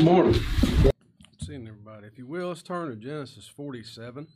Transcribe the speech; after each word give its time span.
Morning. 0.00 0.40
Good 0.82 0.92
Seeing 1.40 1.66
everybody. 1.66 2.06
If 2.06 2.18
you 2.18 2.26
will, 2.28 2.48
let's 2.48 2.62
turn 2.62 2.88
to 2.88 2.94
Genesis 2.94 3.48
47. 3.48 4.28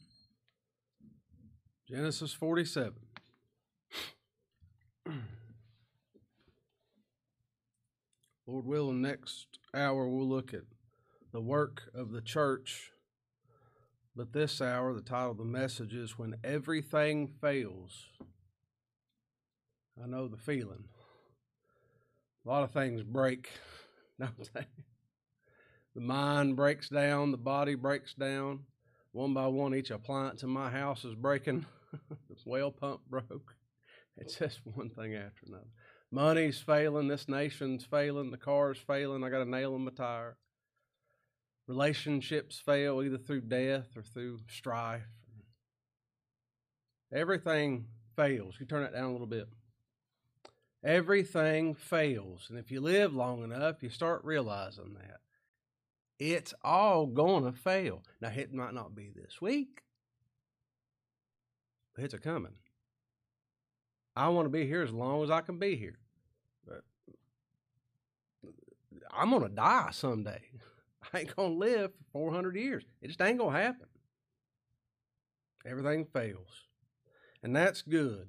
Genesis 1.89 2.33
47. 2.33 2.95
Lord 8.49 8.67
willing, 8.67 9.03
next 9.03 9.61
hour 9.73 10.09
we'll 10.09 10.29
look 10.29 10.53
at 10.53 10.65
the 11.33 11.41
work 11.41 11.83
of 11.95 12.11
the 12.11 12.21
church. 12.21 12.91
But 14.17 14.33
this 14.33 14.61
hour, 14.61 14.93
the 14.93 15.01
title 15.01 15.31
of 15.31 15.39
the 15.39 15.45
message 15.45 15.95
is 15.95 16.19
When 16.19 16.35
Everything 16.43 17.29
Fails. 17.41 18.07
I 20.03 20.09
know 20.09 20.27
the 20.27 20.37
feeling. 20.37 20.87
A 22.45 22.49
lot 22.49 22.65
of 22.65 22.73
things 22.73 23.05
break, 23.05 23.49
they? 24.19 24.67
The 25.95 26.01
mind 26.01 26.57
breaks 26.57 26.89
down, 26.89 27.31
the 27.31 27.37
body 27.37 27.75
breaks 27.75 28.15
down. 28.15 28.61
One 29.13 29.35
by 29.35 29.47
one, 29.47 29.75
each 29.75 29.91
appliance 29.91 30.43
in 30.43 30.49
my 30.49 30.71
house 30.71 31.05
is 31.05 31.15
breaking. 31.15 31.67
the 31.93 32.37
well 32.47 32.71
pump 32.71 33.03
broke. 33.09 33.55
It's 34.17 34.37
just 34.37 34.61
one 34.75 34.91
thing 34.91 35.15
after 35.15 35.47
another. 35.47 35.69
Money's 36.11 36.61
failing, 36.61 37.09
this 37.09 37.29
nation's 37.29 37.85
failing, 37.85 38.31
the 38.31 38.37
car's 38.37 38.79
failing, 38.79 39.25
I 39.25 39.31
got 39.31 39.43
a 39.43 39.49
nail 39.49 39.75
in 39.75 39.85
my 39.85 39.91
tire. 39.91 40.37
Relationships 41.67 42.59
fail 42.59 43.03
either 43.03 43.17
through 43.17 43.43
death 43.43 43.97
or 43.97 44.03
through 44.03 44.41
strife. 44.49 45.03
Everything 47.13 47.87
fails. 48.15 48.57
You 48.59 48.67
turn 48.67 48.83
that 48.83 48.93
down 48.93 49.05
a 49.05 49.13
little 49.13 49.27
bit. 49.27 49.49
Everything 50.85 51.75
fails. 51.75 52.47
And 52.51 52.59
if 52.59 52.71
you 52.71 52.81
live 52.81 53.15
long 53.15 53.43
enough, 53.43 53.83
you 53.83 53.89
start 53.89 54.25
realizing 54.25 54.95
that. 54.95 55.22
It's 56.31 56.55
all 56.63 57.07
going 57.07 57.43
to 57.47 57.53
fail. 57.53 58.05
Now, 58.21 58.29
it 58.29 58.55
might 58.55 58.75
not 58.75 58.95
be 58.95 59.11
this 59.13 59.41
week, 59.41 59.83
but 61.97 62.05
it's 62.05 62.15
a 62.15 62.19
coming. 62.19 62.53
I 64.15 64.29
want 64.29 64.47
to 64.47 64.51
be 64.51 64.65
here 64.65 64.83
as 64.83 64.93
long 64.93 65.25
as 65.25 65.33
I 65.33 65.41
can 65.41 65.59
be 65.59 65.75
here. 65.75 65.99
But 66.65 66.83
I'm 69.11 69.31
going 69.31 69.43
to 69.43 69.49
die 69.49 69.89
someday. 69.91 70.43
I 71.13 71.21
ain't 71.21 71.35
going 71.35 71.55
to 71.55 71.59
live 71.59 71.91
for 72.13 72.31
400 72.31 72.55
years. 72.55 72.85
It 73.01 73.09
just 73.09 73.21
ain't 73.21 73.39
going 73.39 73.57
to 73.57 73.61
happen. 73.61 73.89
Everything 75.67 76.05
fails. 76.05 76.69
And 77.43 77.57
that's 77.57 77.83
good. 77.83 78.29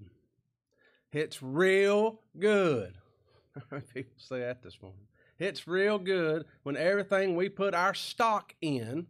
It's 1.11 1.43
real 1.43 2.21
good. 2.39 2.95
People 3.93 4.13
say 4.17 4.39
that 4.39 4.63
this 4.63 4.81
morning. 4.81 5.05
It's 5.43 5.67
real 5.67 5.99
good 5.99 6.45
when 6.63 6.77
everything 6.77 7.35
we 7.35 7.49
put 7.49 7.75
our 7.75 7.93
stock 7.93 8.55
in 8.61 9.07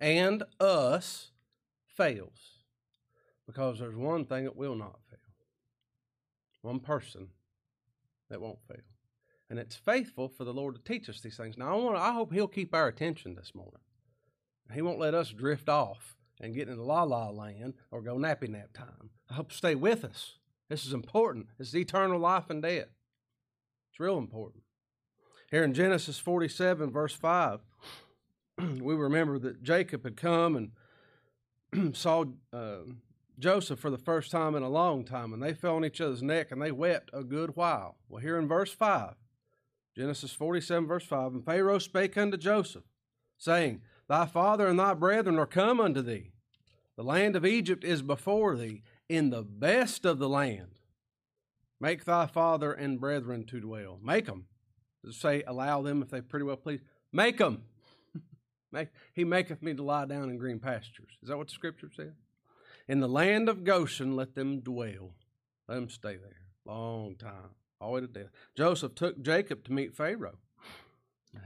and 0.00 0.42
us 0.58 1.30
fails. 1.86 2.58
Because 3.46 3.78
there's 3.78 3.94
one 3.94 4.24
thing 4.24 4.44
that 4.44 4.56
will 4.56 4.74
not 4.74 4.98
fail. 5.08 5.18
One 6.62 6.80
person 6.80 7.28
that 8.30 8.40
won't 8.40 8.58
fail. 8.66 8.82
And 9.48 9.60
it's 9.60 9.76
faithful 9.76 10.28
for 10.28 10.42
the 10.42 10.52
Lord 10.52 10.74
to 10.74 10.82
teach 10.82 11.08
us 11.08 11.20
these 11.20 11.36
things. 11.36 11.56
Now 11.56 11.72
I 11.72 11.80
want 11.80 11.96
I 11.96 12.12
hope 12.14 12.32
he'll 12.32 12.48
keep 12.48 12.74
our 12.74 12.88
attention 12.88 13.36
this 13.36 13.54
morning. 13.54 13.80
He 14.74 14.82
won't 14.82 14.98
let 14.98 15.14
us 15.14 15.30
drift 15.30 15.68
off 15.68 16.16
and 16.40 16.54
get 16.54 16.68
into 16.68 16.82
la 16.82 17.04
la 17.04 17.30
land 17.30 17.74
or 17.92 18.02
go 18.02 18.16
nappy 18.16 18.48
nap 18.48 18.72
time. 18.72 19.10
I 19.30 19.34
hope 19.34 19.52
stay 19.52 19.76
with 19.76 20.04
us. 20.04 20.38
This 20.68 20.84
is 20.84 20.92
important. 20.92 21.46
Is 21.60 21.76
eternal 21.76 22.18
life 22.18 22.50
and 22.50 22.60
death. 22.60 22.88
It's 23.90 24.00
real 24.00 24.18
important. 24.18 24.64
Here 25.50 25.64
in 25.64 25.74
Genesis 25.74 26.18
47, 26.18 26.92
verse 26.92 27.12
5, 27.12 27.60
we 28.80 28.94
remember 28.94 29.36
that 29.40 29.64
Jacob 29.64 30.04
had 30.04 30.16
come 30.16 30.70
and 31.72 31.96
saw 31.96 32.24
uh, 32.52 32.76
Joseph 33.36 33.80
for 33.80 33.90
the 33.90 33.98
first 33.98 34.30
time 34.30 34.54
in 34.54 34.62
a 34.62 34.68
long 34.68 35.04
time, 35.04 35.32
and 35.32 35.42
they 35.42 35.52
fell 35.52 35.74
on 35.74 35.84
each 35.84 36.00
other's 36.00 36.22
neck 36.22 36.52
and 36.52 36.62
they 36.62 36.70
wept 36.70 37.10
a 37.12 37.24
good 37.24 37.56
while. 37.56 37.96
Well, 38.08 38.22
here 38.22 38.38
in 38.38 38.46
verse 38.46 38.72
5, 38.72 39.14
Genesis 39.96 40.32
47, 40.32 40.86
verse 40.86 41.04
5, 41.04 41.32
and 41.32 41.44
Pharaoh 41.44 41.80
spake 41.80 42.16
unto 42.16 42.36
Joseph, 42.36 42.84
saying, 43.36 43.80
Thy 44.08 44.26
father 44.26 44.68
and 44.68 44.78
thy 44.78 44.94
brethren 44.94 45.36
are 45.38 45.46
come 45.46 45.80
unto 45.80 46.00
thee. 46.00 46.30
The 46.96 47.02
land 47.02 47.34
of 47.34 47.44
Egypt 47.44 47.82
is 47.82 48.02
before 48.02 48.56
thee, 48.56 48.82
in 49.08 49.30
the 49.30 49.42
best 49.42 50.04
of 50.04 50.20
the 50.20 50.28
land. 50.28 50.78
Make 51.80 52.04
thy 52.04 52.26
father 52.26 52.72
and 52.72 53.00
brethren 53.00 53.44
to 53.46 53.58
dwell. 53.58 53.98
Make 54.00 54.26
them 54.26 54.44
say 55.10 55.42
allow 55.46 55.82
them 55.82 56.02
if 56.02 56.10
they 56.10 56.20
pretty 56.20 56.44
well 56.44 56.56
please. 56.56 56.80
Make 57.12 57.38
them. 57.38 57.62
Make, 58.72 58.88
he 59.12 59.24
maketh 59.24 59.62
me 59.62 59.74
to 59.74 59.82
lie 59.82 60.06
down 60.06 60.30
in 60.30 60.38
green 60.38 60.60
pastures. 60.60 61.10
Is 61.22 61.28
that 61.28 61.36
what 61.36 61.48
the 61.48 61.54
scripture 61.54 61.90
says? 61.94 62.12
In 62.86 63.00
the 63.00 63.08
land 63.08 63.48
of 63.48 63.64
Goshen, 63.64 64.16
let 64.16 64.34
them 64.34 64.60
dwell. 64.60 65.14
Let 65.68 65.76
them 65.76 65.88
stay 65.88 66.16
there. 66.16 66.46
Long 66.64 67.16
time. 67.16 67.54
All 67.80 67.88
the 67.88 67.94
way 67.94 68.00
to 68.00 68.06
death. 68.06 68.30
Joseph 68.56 68.94
took 68.94 69.22
Jacob 69.22 69.64
to 69.64 69.72
meet 69.72 69.96
Pharaoh. 69.96 70.38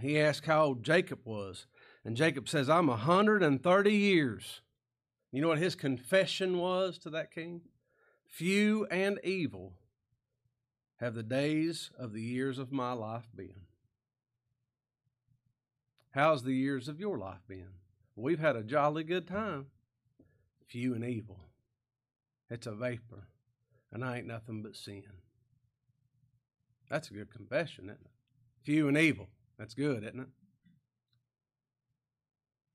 He 0.00 0.18
asked 0.18 0.46
how 0.46 0.64
old 0.64 0.82
Jacob 0.82 1.20
was. 1.24 1.66
And 2.04 2.16
Jacob 2.16 2.48
says, 2.48 2.68
I'm 2.68 2.88
a 2.88 2.92
130 2.92 3.92
years. 3.92 4.60
You 5.32 5.42
know 5.42 5.48
what 5.48 5.58
his 5.58 5.74
confession 5.74 6.58
was 6.58 6.98
to 6.98 7.10
that 7.10 7.32
king? 7.32 7.62
Few 8.26 8.86
and 8.86 9.18
evil 9.22 9.74
have 10.96 11.14
the 11.14 11.22
days 11.22 11.90
of 11.98 12.12
the 12.12 12.22
years 12.22 12.58
of 12.58 12.72
my 12.72 12.92
life 12.92 13.28
been? 13.34 13.66
How's 16.10 16.44
the 16.44 16.54
years 16.54 16.88
of 16.88 17.00
your 17.00 17.18
life 17.18 17.42
been? 17.48 17.70
We've 18.16 18.38
had 18.38 18.56
a 18.56 18.62
jolly 18.62 19.02
good 19.02 19.26
time. 19.26 19.66
Few 20.66 20.94
and 20.94 21.04
evil. 21.04 21.40
It's 22.48 22.66
a 22.66 22.72
vapor, 22.72 23.26
and 23.92 24.04
I 24.04 24.18
ain't 24.18 24.26
nothing 24.26 24.62
but 24.62 24.76
sin. 24.76 25.02
That's 26.88 27.10
a 27.10 27.14
good 27.14 27.32
confession, 27.32 27.86
isn't 27.86 28.00
it? 28.04 28.10
Few 28.62 28.86
and 28.86 28.96
evil. 28.96 29.28
That's 29.58 29.74
good, 29.74 30.04
isn't 30.04 30.20
it? 30.20 30.28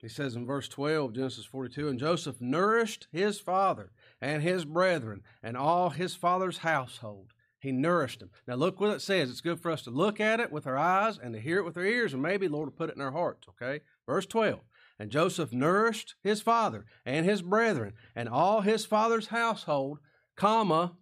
He 0.02 0.08
says 0.08 0.36
in 0.36 0.46
verse 0.46 0.68
12, 0.70 1.14
Genesis 1.14 1.46
42, 1.46 1.90
and 1.90 2.00
Joseph 2.00 2.40
nourished 2.40 3.08
his 3.12 3.40
father 3.40 3.92
and 4.22 4.42
his 4.42 4.64
brethren 4.64 5.24
and 5.44 5.58
all 5.58 5.90
his 5.90 6.16
father's 6.16 6.60
household 6.60 7.34
he 7.60 7.72
nourished 7.72 8.20
them. 8.20 8.32
Now 8.48 8.56
look 8.56 8.80
what 8.80 8.92
it 8.92 9.02
says. 9.02 9.30
It's 9.30 9.42
good 9.42 9.60
for 9.60 9.70
us 9.70 9.82
to 9.84 9.90
look 9.90 10.20
at 10.20 10.40
it 10.40 10.52
with 10.52 10.66
our 10.66 10.78
eyes 10.78 11.20
and 11.22 11.34
to 11.34 11.40
hear 11.40 11.58
it 11.58 11.66
with 11.66 11.78
our 11.78 11.86
ears, 11.86 12.14
and 12.14 12.22
maybe 12.22 12.48
Lord 12.48 12.68
will 12.68 12.78
put 12.78 12.90
it 12.90 12.96
in 12.96 13.02
our 13.02 13.12
hearts. 13.12 13.48
Okay? 13.50 13.82
Verse 14.06 14.26
12. 14.26 14.60
And 14.98 15.12
Joseph 15.12 15.54
nourished 15.54 16.16
his 16.22 16.42
father 16.42 16.86
and 17.06 17.26
his 17.26 17.42
brethren 17.42 17.94
and 18.16 18.28
all 18.28 18.62
his 18.62 18.86
father's 18.86 19.28
household, 19.28 20.00
comma, 20.36 20.94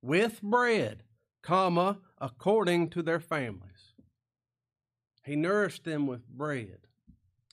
with 0.00 0.40
bread, 0.42 1.02
comma, 1.42 1.98
according 2.20 2.90
to 2.90 3.02
their 3.02 3.20
families. 3.20 3.94
He 5.24 5.36
nourished 5.36 5.84
them 5.84 6.06
with 6.06 6.26
bread. 6.28 6.78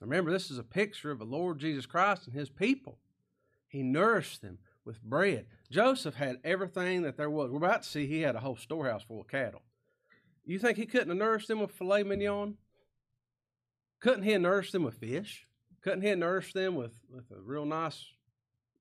Remember, 0.01 0.31
this 0.31 0.49
is 0.49 0.57
a 0.57 0.63
picture 0.63 1.11
of 1.11 1.19
the 1.19 1.25
Lord 1.25 1.59
Jesus 1.59 1.85
Christ 1.85 2.27
and 2.27 2.35
his 2.35 2.49
people. 2.49 2.99
He 3.67 3.83
nourished 3.83 4.41
them 4.41 4.59
with 4.85 5.01
bread. 5.01 5.45
Joseph 5.75 6.15
had 6.15 6.37
everything 6.45 7.01
that 7.01 7.17
there 7.17 7.29
was. 7.29 7.51
We're 7.51 7.57
about 7.57 7.83
to 7.83 7.89
see 7.89 8.07
he 8.07 8.21
had 8.21 8.37
a 8.37 8.39
whole 8.39 8.55
storehouse 8.55 9.03
full 9.03 9.19
of 9.19 9.27
cattle. 9.27 9.61
You 10.45 10.57
think 10.57 10.77
he 10.77 10.85
couldn't 10.85 11.09
have 11.09 11.17
nourished 11.17 11.49
them 11.49 11.59
with 11.59 11.73
filet 11.73 12.03
mignon? 12.03 12.55
Couldn't 13.99 14.23
he 14.23 14.31
have 14.31 14.41
nourished 14.41 14.71
them 14.71 14.83
with 14.83 14.93
fish? 14.93 15.45
Couldn't 15.81 16.03
he 16.03 16.07
have 16.07 16.17
nourished 16.17 16.53
them 16.53 16.75
with, 16.75 16.93
with 17.09 17.29
a 17.29 17.41
real 17.41 17.65
nice 17.65 18.05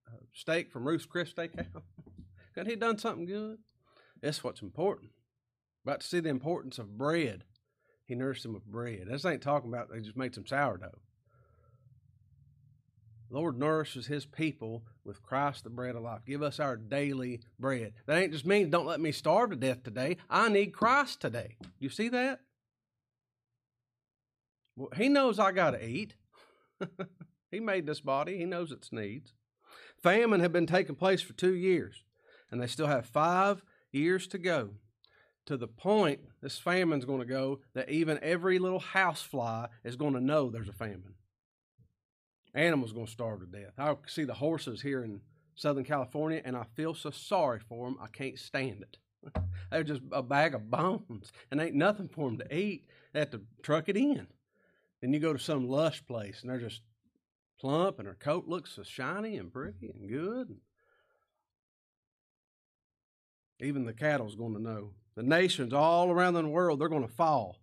uh, 0.06 0.18
steak 0.32 0.70
from 0.70 0.86
Ruth's 0.86 1.04
Chris 1.04 1.32
Steakhouse? 1.32 1.66
couldn't 2.54 2.66
he 2.66 2.74
have 2.74 2.80
done 2.80 2.98
something 2.98 3.26
good? 3.26 3.58
That's 4.22 4.44
what's 4.44 4.62
important. 4.62 5.10
About 5.84 6.02
to 6.02 6.06
see 6.06 6.20
the 6.20 6.28
importance 6.28 6.78
of 6.78 6.96
bread. 6.96 7.42
He 8.04 8.14
nourished 8.14 8.44
them 8.44 8.54
with 8.54 8.66
bread. 8.66 9.08
This 9.10 9.24
ain't 9.24 9.42
talking 9.42 9.68
about 9.68 9.90
they 9.90 9.98
just 9.98 10.16
made 10.16 10.36
some 10.36 10.46
sourdough. 10.46 11.00
Lord 13.30 13.58
nourishes 13.58 14.06
his 14.06 14.26
people 14.26 14.84
with 15.04 15.22
Christ 15.22 15.64
the 15.64 15.70
bread 15.70 15.96
of 15.96 16.02
life. 16.02 16.20
Give 16.26 16.42
us 16.42 16.60
our 16.60 16.76
daily 16.76 17.40
bread. 17.58 17.92
That 18.06 18.18
ain't 18.18 18.32
just 18.32 18.46
means 18.46 18.70
don't 18.70 18.86
let 18.86 19.00
me 19.00 19.12
starve 19.12 19.50
to 19.50 19.56
death 19.56 19.82
today. 19.82 20.18
I 20.28 20.48
need 20.48 20.72
Christ 20.72 21.20
today. 21.20 21.56
You 21.78 21.88
see 21.88 22.08
that? 22.10 22.40
Well, 24.76 24.90
he 24.96 25.08
knows 25.08 25.38
I 25.38 25.52
got 25.52 25.72
to 25.72 25.84
eat. 25.84 26.14
he 27.50 27.60
made 27.60 27.86
this 27.86 28.00
body, 28.00 28.38
he 28.38 28.44
knows 28.44 28.72
its 28.72 28.92
needs. 28.92 29.32
Famine 30.02 30.40
had 30.40 30.52
been 30.52 30.66
taking 30.66 30.96
place 30.96 31.22
for 31.22 31.32
two 31.32 31.54
years, 31.54 32.02
and 32.50 32.60
they 32.60 32.66
still 32.66 32.88
have 32.88 33.06
five 33.06 33.62
years 33.92 34.26
to 34.28 34.38
go. 34.38 34.70
To 35.46 35.58
the 35.58 35.68
point 35.68 36.20
this 36.40 36.58
famine's 36.58 37.04
going 37.04 37.20
to 37.20 37.26
go 37.26 37.60
that 37.74 37.90
even 37.90 38.18
every 38.22 38.58
little 38.58 38.80
housefly 38.80 39.66
is 39.84 39.94
going 39.94 40.14
to 40.14 40.20
know 40.20 40.48
there's 40.48 40.70
a 40.70 40.72
famine 40.72 41.14
animals 42.54 42.92
going 42.92 43.06
to 43.06 43.12
starve 43.12 43.40
to 43.40 43.46
death. 43.46 43.72
I 43.78 43.96
see 44.06 44.24
the 44.24 44.34
horses 44.34 44.80
here 44.80 45.02
in 45.02 45.20
Southern 45.54 45.84
California, 45.84 46.40
and 46.44 46.56
I 46.56 46.64
feel 46.74 46.94
so 46.94 47.10
sorry 47.10 47.60
for 47.60 47.86
them. 47.86 47.98
I 48.00 48.06
can't 48.06 48.38
stand 48.38 48.82
it. 48.82 48.98
They're 49.70 49.84
just 49.84 50.02
a 50.12 50.22
bag 50.22 50.54
of 50.54 50.70
bones, 50.70 51.32
and 51.50 51.60
ain't 51.60 51.74
nothing 51.74 52.08
for 52.08 52.28
them 52.28 52.38
to 52.38 52.54
eat. 52.54 52.86
They 53.12 53.20
have 53.20 53.30
to 53.30 53.42
truck 53.62 53.88
it 53.88 53.96
in. 53.96 54.26
Then 55.00 55.12
you 55.12 55.20
go 55.20 55.34
to 55.34 55.38
some 55.38 55.68
lush 55.68 56.04
place 56.06 56.40
and 56.40 56.48
they're 56.48 56.58
just 56.58 56.80
plump 57.60 57.98
and 57.98 58.08
her 58.08 58.16
coat 58.18 58.46
looks 58.46 58.72
so 58.72 58.82
shiny 58.82 59.36
and 59.36 59.52
pretty 59.52 59.90
and 59.90 60.08
good. 60.08 60.56
Even 63.60 63.84
the 63.84 63.92
cattle's 63.92 64.34
going 64.34 64.54
to 64.54 64.62
know. 64.62 64.92
The 65.14 65.22
nations 65.22 65.74
all 65.74 66.10
around 66.10 66.32
the 66.32 66.48
world, 66.48 66.80
they're 66.80 66.88
going 66.88 67.06
to 67.06 67.14
fall 67.14 67.58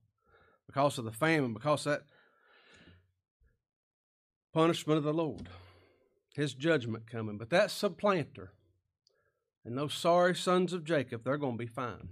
because 0.68 1.00
of 1.00 1.06
the 1.06 1.12
famine, 1.12 1.54
because 1.54 1.84
that 1.84 2.04
punishment 4.54 4.98
of 4.98 5.04
the 5.04 5.14
Lord, 5.14 5.50
his 6.36 6.54
judgment 6.54 7.10
coming. 7.10 7.38
But 7.38 7.50
that 7.50 7.72
supplanter 7.72 8.54
and 9.64 9.78
those 9.78 9.94
sorry 9.94 10.36
sons 10.36 10.74
of 10.74 10.84
Jacob, 10.84 11.24
they're 11.24 11.38
going 11.38 11.58
to 11.58 11.64
be 11.64 11.68
fine. 11.68 12.10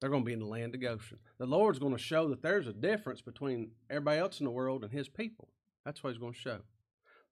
They're 0.00 0.10
going 0.10 0.22
to 0.22 0.26
be 0.26 0.32
in 0.32 0.40
the 0.40 0.46
land 0.46 0.74
of 0.74 0.80
Goshen. 0.80 1.18
The 1.38 1.46
Lord's 1.46 1.78
going 1.78 1.92
to 1.92 1.98
show 1.98 2.28
that 2.28 2.42
there's 2.42 2.66
a 2.66 2.72
difference 2.72 3.20
between 3.20 3.70
everybody 3.88 4.18
else 4.18 4.40
in 4.40 4.44
the 4.44 4.50
world 4.50 4.82
and 4.82 4.92
his 4.92 5.08
people. 5.08 5.48
That's 5.84 6.02
what 6.02 6.10
he's 6.10 6.20
going 6.20 6.32
to 6.32 6.38
show. 6.38 6.58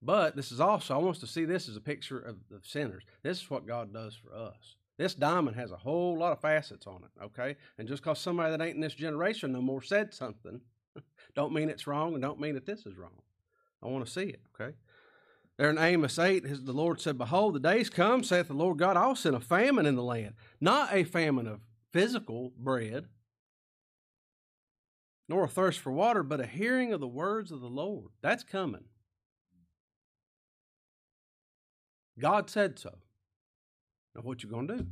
But 0.01 0.35
this 0.35 0.51
is 0.51 0.59
also, 0.59 0.95
I 0.95 0.97
want 0.97 1.17
us 1.17 1.21
to 1.21 1.27
see 1.27 1.45
this 1.45 1.69
as 1.69 1.75
a 1.75 1.81
picture 1.81 2.19
of 2.19 2.37
the 2.49 2.59
sinners. 2.63 3.03
This 3.23 3.41
is 3.41 3.49
what 3.49 3.67
God 3.67 3.93
does 3.93 4.15
for 4.15 4.33
us. 4.35 4.75
This 4.97 5.13
diamond 5.13 5.55
has 5.57 5.71
a 5.71 5.77
whole 5.77 6.17
lot 6.17 6.31
of 6.31 6.41
facets 6.41 6.87
on 6.87 7.03
it, 7.03 7.23
okay? 7.23 7.55
And 7.77 7.87
just 7.87 8.03
because 8.03 8.19
somebody 8.19 8.51
that 8.51 8.63
ain't 8.63 8.75
in 8.75 8.81
this 8.81 8.93
generation 8.93 9.51
no 9.51 9.61
more 9.61 9.81
said 9.81 10.13
something, 10.13 10.61
don't 11.35 11.53
mean 11.53 11.69
it's 11.69 11.87
wrong 11.87 12.13
and 12.13 12.21
don't 12.21 12.39
mean 12.39 12.55
that 12.55 12.65
this 12.65 12.85
is 12.85 12.97
wrong. 12.97 13.21
I 13.83 13.87
want 13.87 14.05
to 14.05 14.11
see 14.11 14.23
it, 14.23 14.41
okay? 14.59 14.75
There 15.57 15.69
in 15.69 15.77
Amos 15.77 16.17
8, 16.17 16.65
the 16.65 16.73
Lord 16.73 16.99
said, 16.99 17.17
Behold, 17.17 17.53
the 17.53 17.59
days 17.59 17.89
come, 17.89 18.23
saith 18.23 18.47
the 18.47 18.53
Lord 18.53 18.77
God, 18.77 18.97
I'll 18.97 19.15
send 19.15 19.35
a 19.35 19.39
famine 19.39 19.85
in 19.85 19.95
the 19.95 20.03
land. 20.03 20.33
Not 20.59 20.93
a 20.93 21.03
famine 21.03 21.47
of 21.47 21.61
physical 21.91 22.51
bread, 22.57 23.05
nor 25.27 25.43
a 25.43 25.47
thirst 25.47 25.79
for 25.79 25.91
water, 25.91 26.23
but 26.23 26.39
a 26.39 26.47
hearing 26.47 26.93
of 26.93 26.99
the 26.99 27.07
words 27.07 27.51
of 27.51 27.61
the 27.61 27.69
Lord. 27.69 28.09
That's 28.21 28.43
coming. 28.43 28.85
God 32.19 32.49
said 32.49 32.79
so. 32.79 32.95
Now, 34.15 34.21
what 34.21 34.43
you 34.43 34.49
gonna 34.49 34.77
do? 34.77 34.87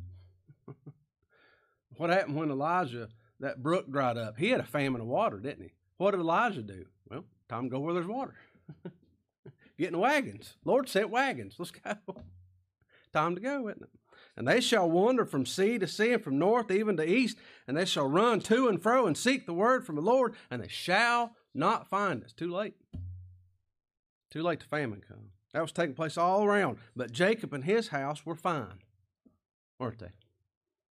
what 1.97 2.09
happened 2.09 2.35
when 2.35 2.51
Elijah 2.51 3.09
that 3.39 3.61
brook 3.61 3.91
dried 3.91 4.17
up? 4.17 4.37
He 4.37 4.49
had 4.49 4.59
a 4.59 4.65
famine 4.65 5.01
of 5.01 5.07
water, 5.07 5.39
didn't 5.39 5.63
he? 5.63 5.71
What 5.97 6.11
did 6.11 6.21
Elijah 6.21 6.61
do? 6.61 6.85
Well, 7.09 7.25
time 7.49 7.63
to 7.63 7.69
go 7.69 7.79
where 7.79 7.93
there's 7.93 8.07
water. 8.07 8.35
Get 9.77 9.89
in 9.89 9.99
wagons. 9.99 10.55
Lord 10.65 10.89
sent 10.89 11.09
wagons. 11.09 11.55
Let's 11.57 11.71
go. 11.71 11.95
time 13.13 13.35
to 13.35 13.41
go, 13.41 13.67
isn't 13.69 13.83
it? 13.83 13.89
And 14.35 14.47
they 14.47 14.61
shall 14.61 14.89
wander 14.89 15.25
from 15.25 15.45
sea 15.45 15.77
to 15.79 15.87
sea 15.87 16.13
and 16.13 16.23
from 16.23 16.39
north 16.39 16.71
even 16.71 16.97
to 16.97 17.09
east, 17.09 17.37
and 17.67 17.75
they 17.75 17.85
shall 17.85 18.07
run 18.07 18.39
to 18.41 18.67
and 18.67 18.81
fro 18.81 19.05
and 19.05 19.17
seek 19.17 19.45
the 19.45 19.53
word 19.53 19.85
from 19.85 19.95
the 19.95 20.01
Lord, 20.01 20.33
and 20.49 20.61
they 20.61 20.67
shall 20.67 21.35
not 21.53 21.89
find 21.89 22.23
us. 22.23 22.31
Too 22.31 22.51
late. 22.51 22.75
Too 24.31 24.43
late 24.43 24.61
to 24.61 24.67
famine 24.67 25.01
come. 25.05 25.31
That 25.53 25.61
was 25.61 25.71
taking 25.71 25.95
place 25.95 26.17
all 26.17 26.43
around. 26.43 26.77
But 26.95 27.11
Jacob 27.11 27.53
and 27.53 27.63
his 27.63 27.89
house 27.89 28.25
were 28.25 28.35
fine, 28.35 28.79
weren't 29.79 29.99
they? 29.99 30.11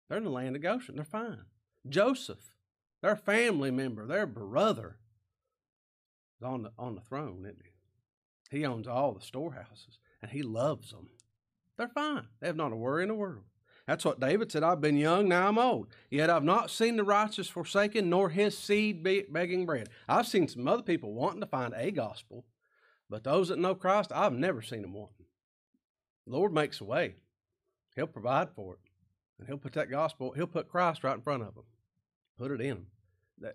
They're 0.08 0.18
in 0.18 0.24
the 0.24 0.30
land 0.30 0.56
of 0.56 0.62
Goshen. 0.62 0.96
They're 0.96 1.04
fine. 1.04 1.44
Joseph, 1.88 2.56
their 3.00 3.16
family 3.16 3.70
member, 3.70 4.06
their 4.06 4.26
brother, 4.26 4.96
is 6.40 6.46
on 6.46 6.62
the, 6.62 6.72
on 6.78 6.94
the 6.94 7.00
throne, 7.00 7.44
isn't 7.44 7.62
he? 7.62 8.58
He 8.58 8.66
owns 8.66 8.88
all 8.88 9.12
the 9.12 9.24
storehouses, 9.24 9.98
and 10.22 10.30
he 10.30 10.42
loves 10.42 10.90
them. 10.90 11.10
They're 11.76 11.88
fine. 11.88 12.26
They 12.40 12.46
have 12.46 12.56
not 12.56 12.72
a 12.72 12.76
worry 12.76 13.02
in 13.02 13.08
the 13.08 13.14
world. 13.14 13.44
That's 13.86 14.04
what 14.04 14.20
David 14.20 14.52
said. 14.52 14.62
I've 14.62 14.80
been 14.80 14.96
young, 14.96 15.28
now 15.28 15.48
I'm 15.48 15.58
old. 15.58 15.88
Yet 16.10 16.30
I've 16.30 16.44
not 16.44 16.70
seen 16.70 16.96
the 16.96 17.04
righteous 17.04 17.48
forsaken, 17.48 18.10
nor 18.10 18.28
his 18.28 18.56
seed 18.56 19.02
begging 19.02 19.66
bread. 19.66 19.88
I've 20.08 20.26
seen 20.26 20.48
some 20.48 20.68
other 20.68 20.82
people 20.82 21.12
wanting 21.12 21.40
to 21.40 21.46
find 21.46 21.74
a 21.76 21.90
gospel, 21.90 22.44
but 23.08 23.24
those 23.24 23.48
that 23.48 23.58
know 23.58 23.74
Christ, 23.74 24.12
I've 24.14 24.32
never 24.32 24.62
seen 24.62 24.82
them 24.82 24.92
wanting. 24.92 25.26
The 26.26 26.32
Lord 26.32 26.52
makes 26.52 26.80
a 26.80 26.84
way. 26.84 27.14
He'll 27.96 28.06
provide 28.06 28.50
for 28.54 28.74
it. 28.74 28.80
And 29.38 29.48
He'll 29.48 29.58
put 29.58 29.72
that 29.72 29.90
gospel, 29.90 30.32
He'll 30.32 30.46
put 30.46 30.68
Christ 30.68 31.02
right 31.02 31.16
in 31.16 31.22
front 31.22 31.42
of 31.42 31.54
them. 31.54 31.64
Put 32.38 32.52
it 32.52 32.60
in 32.60 32.86
them. 33.40 33.52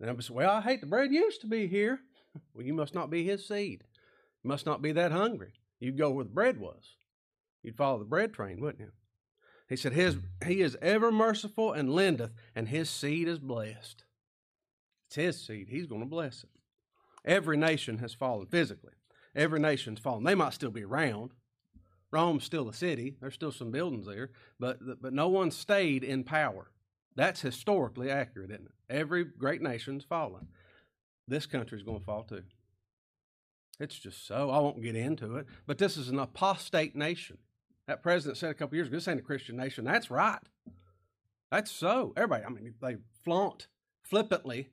And 0.00 0.10
I 0.10 0.20
say, 0.20 0.32
well, 0.32 0.50
I 0.50 0.60
hate 0.60 0.80
the 0.80 0.86
bread 0.86 1.12
used 1.12 1.42
to 1.42 1.46
be 1.46 1.66
here. 1.66 2.00
Well, 2.54 2.66
you 2.66 2.74
must 2.74 2.94
not 2.94 3.10
be 3.10 3.24
His 3.24 3.46
seed. 3.46 3.84
You 4.42 4.48
must 4.48 4.66
not 4.66 4.82
be 4.82 4.92
that 4.92 5.12
hungry. 5.12 5.54
You'd 5.80 5.98
go 5.98 6.10
where 6.10 6.24
the 6.24 6.30
bread 6.30 6.58
was. 6.58 6.96
You'd 7.62 7.76
follow 7.76 7.98
the 7.98 8.04
bread 8.04 8.32
train, 8.32 8.60
wouldn't 8.60 8.80
you? 8.80 8.92
He 9.68 9.76
said, 9.76 9.92
his, 9.92 10.16
He 10.44 10.62
is 10.62 10.76
ever 10.80 11.12
merciful 11.12 11.72
and 11.72 11.92
lendeth, 11.92 12.32
and 12.54 12.68
His 12.68 12.88
seed 12.88 13.28
is 13.28 13.38
blessed. 13.38 14.04
It's 15.06 15.16
His 15.16 15.46
seed. 15.46 15.68
He's 15.68 15.86
going 15.86 16.00
to 16.00 16.06
bless 16.06 16.42
it. 16.42 16.50
Every 17.24 17.56
nation 17.56 17.98
has 17.98 18.14
fallen 18.14 18.46
physically. 18.46 18.94
Every 19.34 19.60
nation's 19.60 20.00
fallen. 20.00 20.24
They 20.24 20.34
might 20.34 20.54
still 20.54 20.70
be 20.70 20.84
around. 20.84 21.32
Rome's 22.10 22.44
still 22.44 22.68
a 22.68 22.74
city. 22.74 23.16
There's 23.20 23.34
still 23.34 23.52
some 23.52 23.70
buildings 23.70 24.06
there, 24.06 24.30
but 24.58 24.78
but 25.02 25.12
no 25.12 25.28
one 25.28 25.50
stayed 25.50 26.02
in 26.02 26.24
power. 26.24 26.70
That's 27.16 27.42
historically 27.42 28.10
accurate, 28.10 28.50
isn't 28.50 28.66
it? 28.66 28.72
Every 28.88 29.24
great 29.24 29.60
nation's 29.60 30.04
fallen. 30.04 30.48
This 31.28 31.46
country's 31.46 31.82
going 31.82 32.00
to 32.00 32.04
fall 32.04 32.24
too. 32.24 32.42
It's 33.78 33.98
just 33.98 34.26
so. 34.26 34.50
I 34.50 34.58
won't 34.58 34.82
get 34.82 34.96
into 34.96 35.36
it, 35.36 35.46
but 35.66 35.78
this 35.78 35.96
is 35.96 36.08
an 36.08 36.18
apostate 36.18 36.96
nation. 36.96 37.38
That 37.86 38.02
president 38.02 38.38
said 38.38 38.50
a 38.50 38.54
couple 38.54 38.76
years 38.76 38.88
ago, 38.88 38.96
this 38.96 39.08
ain't 39.08 39.20
a 39.20 39.22
Christian 39.22 39.56
nation. 39.56 39.84
That's 39.84 40.10
right. 40.10 40.40
That's 41.50 41.70
so. 41.70 42.12
Everybody, 42.16 42.44
I 42.44 42.48
mean, 42.48 42.74
they 42.82 42.96
flaunt 43.24 43.68
flippantly 44.02 44.68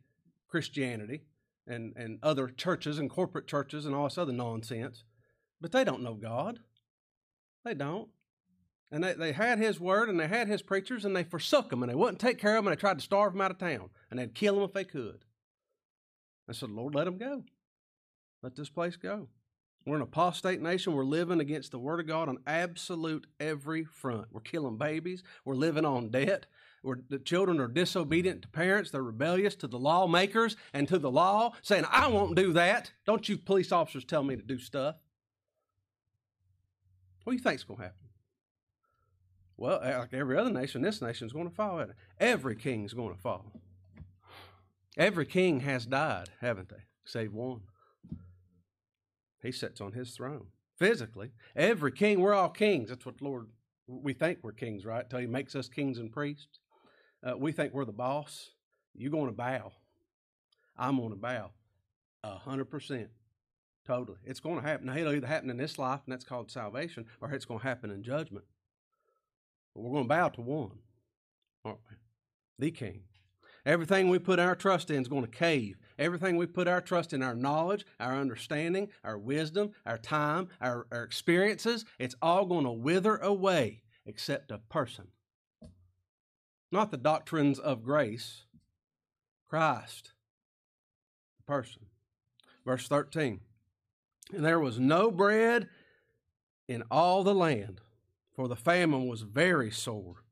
Christianity 0.48 1.22
and, 1.68 1.94
and 1.96 2.20
other 2.24 2.48
churches 2.48 2.98
and 3.00 3.10
corporate 3.10 3.48
churches 3.48 3.86
and 3.86 3.94
all 3.94 4.06
this 4.06 4.18
other 4.18 4.34
nonsense, 4.34 5.04
but 5.62 5.72
they 5.72 5.84
don't 5.84 6.02
know 6.02 6.16
God. 6.16 6.60
They 7.64 7.74
don't. 7.74 8.10
And 8.92 9.04
they, 9.04 9.14
they 9.14 9.32
had 9.32 9.60
his 9.60 9.80
word 9.80 10.10
and 10.10 10.20
they 10.20 10.28
had 10.28 10.48
his 10.48 10.62
preachers 10.62 11.06
and 11.06 11.16
they 11.16 11.24
forsook 11.24 11.70
them 11.70 11.84
and 11.84 11.92
they 11.92 11.96
wouldn't 11.96 12.20
take 12.20 12.38
care 12.38 12.56
of 12.56 12.64
them 12.64 12.68
and 12.68 12.78
they 12.78 12.80
tried 12.80 13.00
to 13.00 13.04
starve 13.04 13.34
them 13.34 13.42
out 13.42 13.52
of 13.52 13.58
town 13.58 13.90
and 14.10 14.20
they'd 14.20 14.36
kill 14.36 14.56
them 14.56 14.64
if 14.64 14.74
they 14.74 14.84
could. 14.84 15.26
I 16.50 16.54
said, 16.54 16.70
Lord, 16.70 16.96
let 16.96 17.06
them 17.06 17.18
go. 17.18 17.44
Let 18.42 18.56
this 18.56 18.70
place 18.70 18.96
go. 18.96 19.28
We're 19.86 19.98
an 19.98 20.02
apostate 20.02 20.62
nation. 20.62 20.94
We're 20.94 21.06
living 21.06 21.40
against 21.40 21.72
the 21.72 21.80
Word 21.80 22.00
of 22.00 22.08
God 22.08 22.28
on 22.28 22.40
absolute 22.48 23.28
every 23.40 23.84
front. 23.84 24.28
We're 24.32 24.42
killing 24.42 24.78
babies. 24.78 25.24
We're 25.44 25.56
living 25.56 25.86
on 25.86 26.10
debt. 26.10 26.48
We're, 26.84 26.98
the 27.10 27.20
children 27.20 27.60
are 27.60 27.68
disobedient 27.68 28.44
to 28.44 28.48
parents. 28.48 28.92
They're 28.92 29.04
rebellious 29.04 29.56
to 29.58 29.68
the 29.68 29.80
lawmakers 29.80 30.56
and 30.74 30.88
to 30.88 30.98
the 30.98 31.12
law, 31.12 31.54
saying, 31.62 31.86
I 31.90 32.08
won't 32.08 32.36
do 32.36 32.54
that. 32.54 32.92
Don't 33.06 33.28
you 33.30 33.38
police 33.38 33.72
officers 33.72 34.06
tell 34.06 34.24
me 34.24 34.36
to 34.36 34.42
do 34.42 34.58
stuff. 34.58 34.96
What 37.24 37.34
do 37.34 37.38
you 37.38 37.44
think's 37.44 37.64
going 37.64 37.78
to 37.78 37.84
happen? 37.84 38.08
Well, 39.58 39.80
like 39.82 40.14
every 40.14 40.38
other 40.38 40.52
nation, 40.52 40.82
this 40.82 41.02
nation's 41.02 41.32
going 41.32 41.50
to 41.50 41.56
fall. 41.56 41.86
Every 42.20 42.56
king's 42.56 42.94
going 42.94 43.16
to 43.16 43.20
fall. 43.20 43.46
Every 44.98 45.26
king 45.26 45.62
has 45.62 45.86
died, 45.86 46.30
haven't 46.42 46.70
they? 46.70 46.84
Save 47.06 47.34
one. 47.34 47.62
He 49.42 49.52
sits 49.52 49.82
on 49.82 49.92
his 49.92 50.12
throne 50.12 50.48
physically. 50.78 51.32
Every 51.56 51.92
king, 51.92 52.20
we're 52.20 52.34
all 52.34 52.50
kings. 52.50 52.90
That's 52.90 53.06
what 53.06 53.18
the 53.18 53.26
Lord, 53.26 53.48
we 53.88 54.14
think 54.14 54.40
we're 54.42 54.52
kings, 54.52 54.86
right? 54.86 55.04
Until 55.04 55.20
He 55.20 55.28
makes 55.28 55.56
us 55.56 55.68
kings 55.68 55.98
and 55.98 56.12
priests. 56.12 56.60
Uh, 57.24 57.38
we 57.38 57.52
think 57.52 57.74
we're 57.74 57.86
the 57.86 57.92
boss. 57.92 58.52
You're 58.96 59.12
going 59.12 59.28
to 59.28 59.36
bow. 59.36 59.72
I'm 60.78 60.98
going 60.98 61.12
to 61.12 61.16
bow. 61.16 61.52
A 62.24 62.38
hundred 62.38 62.66
percent. 62.66 63.10
Totally. 63.86 64.18
It's 64.24 64.40
going 64.40 64.60
to 64.60 64.68
happen. 64.68 64.88
Now, 64.88 64.98
it'll 64.98 65.14
either 65.14 65.28
happen 65.28 65.50
in 65.50 65.58
this 65.58 65.78
life, 65.78 66.02
and 66.06 66.14
that's 66.14 66.24
called 66.26 66.50
salvation, 66.50 67.06
or 67.22 67.32
it's 67.32 67.46
going 67.46 67.60
to 67.60 67.68
happen 67.68 67.92
in 67.92 68.02
judgment. 68.02 68.46
But 69.76 69.82
we're 69.82 69.92
going 69.92 70.06
to 70.06 70.10
bow 70.10 70.30
to 70.30 70.42
one, 70.42 70.80
aren't 71.64 71.80
we? 71.90 72.66
The 72.66 72.72
King. 72.72 73.02
Everything 73.66 74.10
we 74.10 74.20
put 74.20 74.40
our 74.40 74.56
trust 74.56 74.92
in 74.92 75.02
is 75.02 75.08
going 75.08 75.24
to 75.24 75.30
cave. 75.30 75.78
Everything 75.98 76.38
we 76.38 76.46
put 76.46 76.68
our 76.68 76.82
trust 76.82 77.14
in, 77.14 77.24
our 77.24 77.34
knowledge, 77.34 77.86
our 78.00 78.16
understanding, 78.16 78.90
our 79.04 79.18
wisdom, 79.18 79.72
our 79.86 79.98
time, 79.98 80.50
our, 80.62 80.86
our 80.92 81.04
experiences, 81.04 81.84
it's 81.98 82.16
all 82.22 82.46
going 82.46 82.66
to 82.66 82.72
wither 82.72 83.18
away 83.18 83.82
except 84.06 84.52
a 84.52 84.60
person. 84.60 85.08
Not 86.72 86.92
the 86.92 86.98
doctrines 86.98 87.58
of 87.58 87.84
grace, 87.84 88.44
Christ, 89.50 90.12
the 91.38 91.44
person. 91.44 91.88
Verse 92.66 92.88
13 92.88 93.40
And 94.34 94.46
there 94.46 94.60
was 94.60 94.80
no 94.80 95.10
bread 95.10 95.70
in 96.68 96.84
all 96.92 97.24
the 97.24 97.34
land, 97.34 97.82
for 98.36 98.48
the 98.48 98.56
famine 98.56 99.08
was 99.08 99.22
very 99.22 99.72
sore 99.72 100.25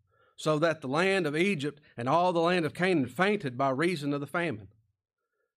so 0.44 0.60
that 0.60 0.82
the 0.82 0.90
land 0.90 1.26
of 1.26 1.38
Egypt 1.38 1.80
and 1.96 2.10
all 2.10 2.34
the 2.34 2.42
land 2.42 2.66
of 2.66 2.74
Canaan 2.74 3.08
fainted 3.08 3.58
by 3.58 3.70
reason 3.70 4.14
of 4.14 4.20
the 4.20 4.28
famine. 4.28 4.68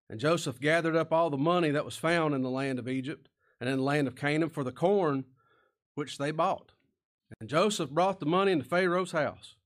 And 0.09 0.21
Joseph 0.21 0.61
gathered 0.61 0.95
up 0.95 1.12
all 1.12 1.28
the 1.28 1.37
money 1.37 1.73
that 1.73 1.85
was 1.85 1.97
found 1.97 2.37
in 2.37 2.43
the 2.43 2.50
land 2.50 2.78
of 2.78 2.87
Egypt 2.87 3.28
and 3.61 3.69
in 3.69 3.78
the 3.78 3.83
land 3.83 4.07
of 4.07 4.14
Canaan 4.14 4.49
for 4.49 4.62
the 4.62 4.71
corn 4.71 5.25
which 5.97 6.19
they 6.19 6.31
bought. 6.31 6.71
And 7.40 7.50
Joseph 7.50 7.90
brought 7.90 8.21
the 8.21 8.26
money 8.26 8.52
into 8.52 8.64
Pharaoh's 8.64 9.11
house. 9.11 9.57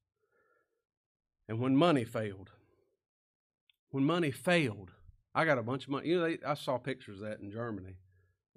And 1.46 1.60
when 1.60 1.76
money 1.76 2.04
failed, 2.06 2.52
when 3.90 4.04
money 4.04 4.30
failed, 4.30 4.92
I 5.34 5.44
got 5.44 5.58
a 5.58 5.62
bunch 5.62 5.84
of 5.84 5.90
money. 5.90 6.08
You 6.08 6.16
know, 6.18 6.22
they, 6.22 6.38
I 6.46 6.54
saw 6.54 6.78
pictures 6.78 7.20
of 7.20 7.28
that 7.28 7.40
in 7.40 7.50
Germany 7.50 7.96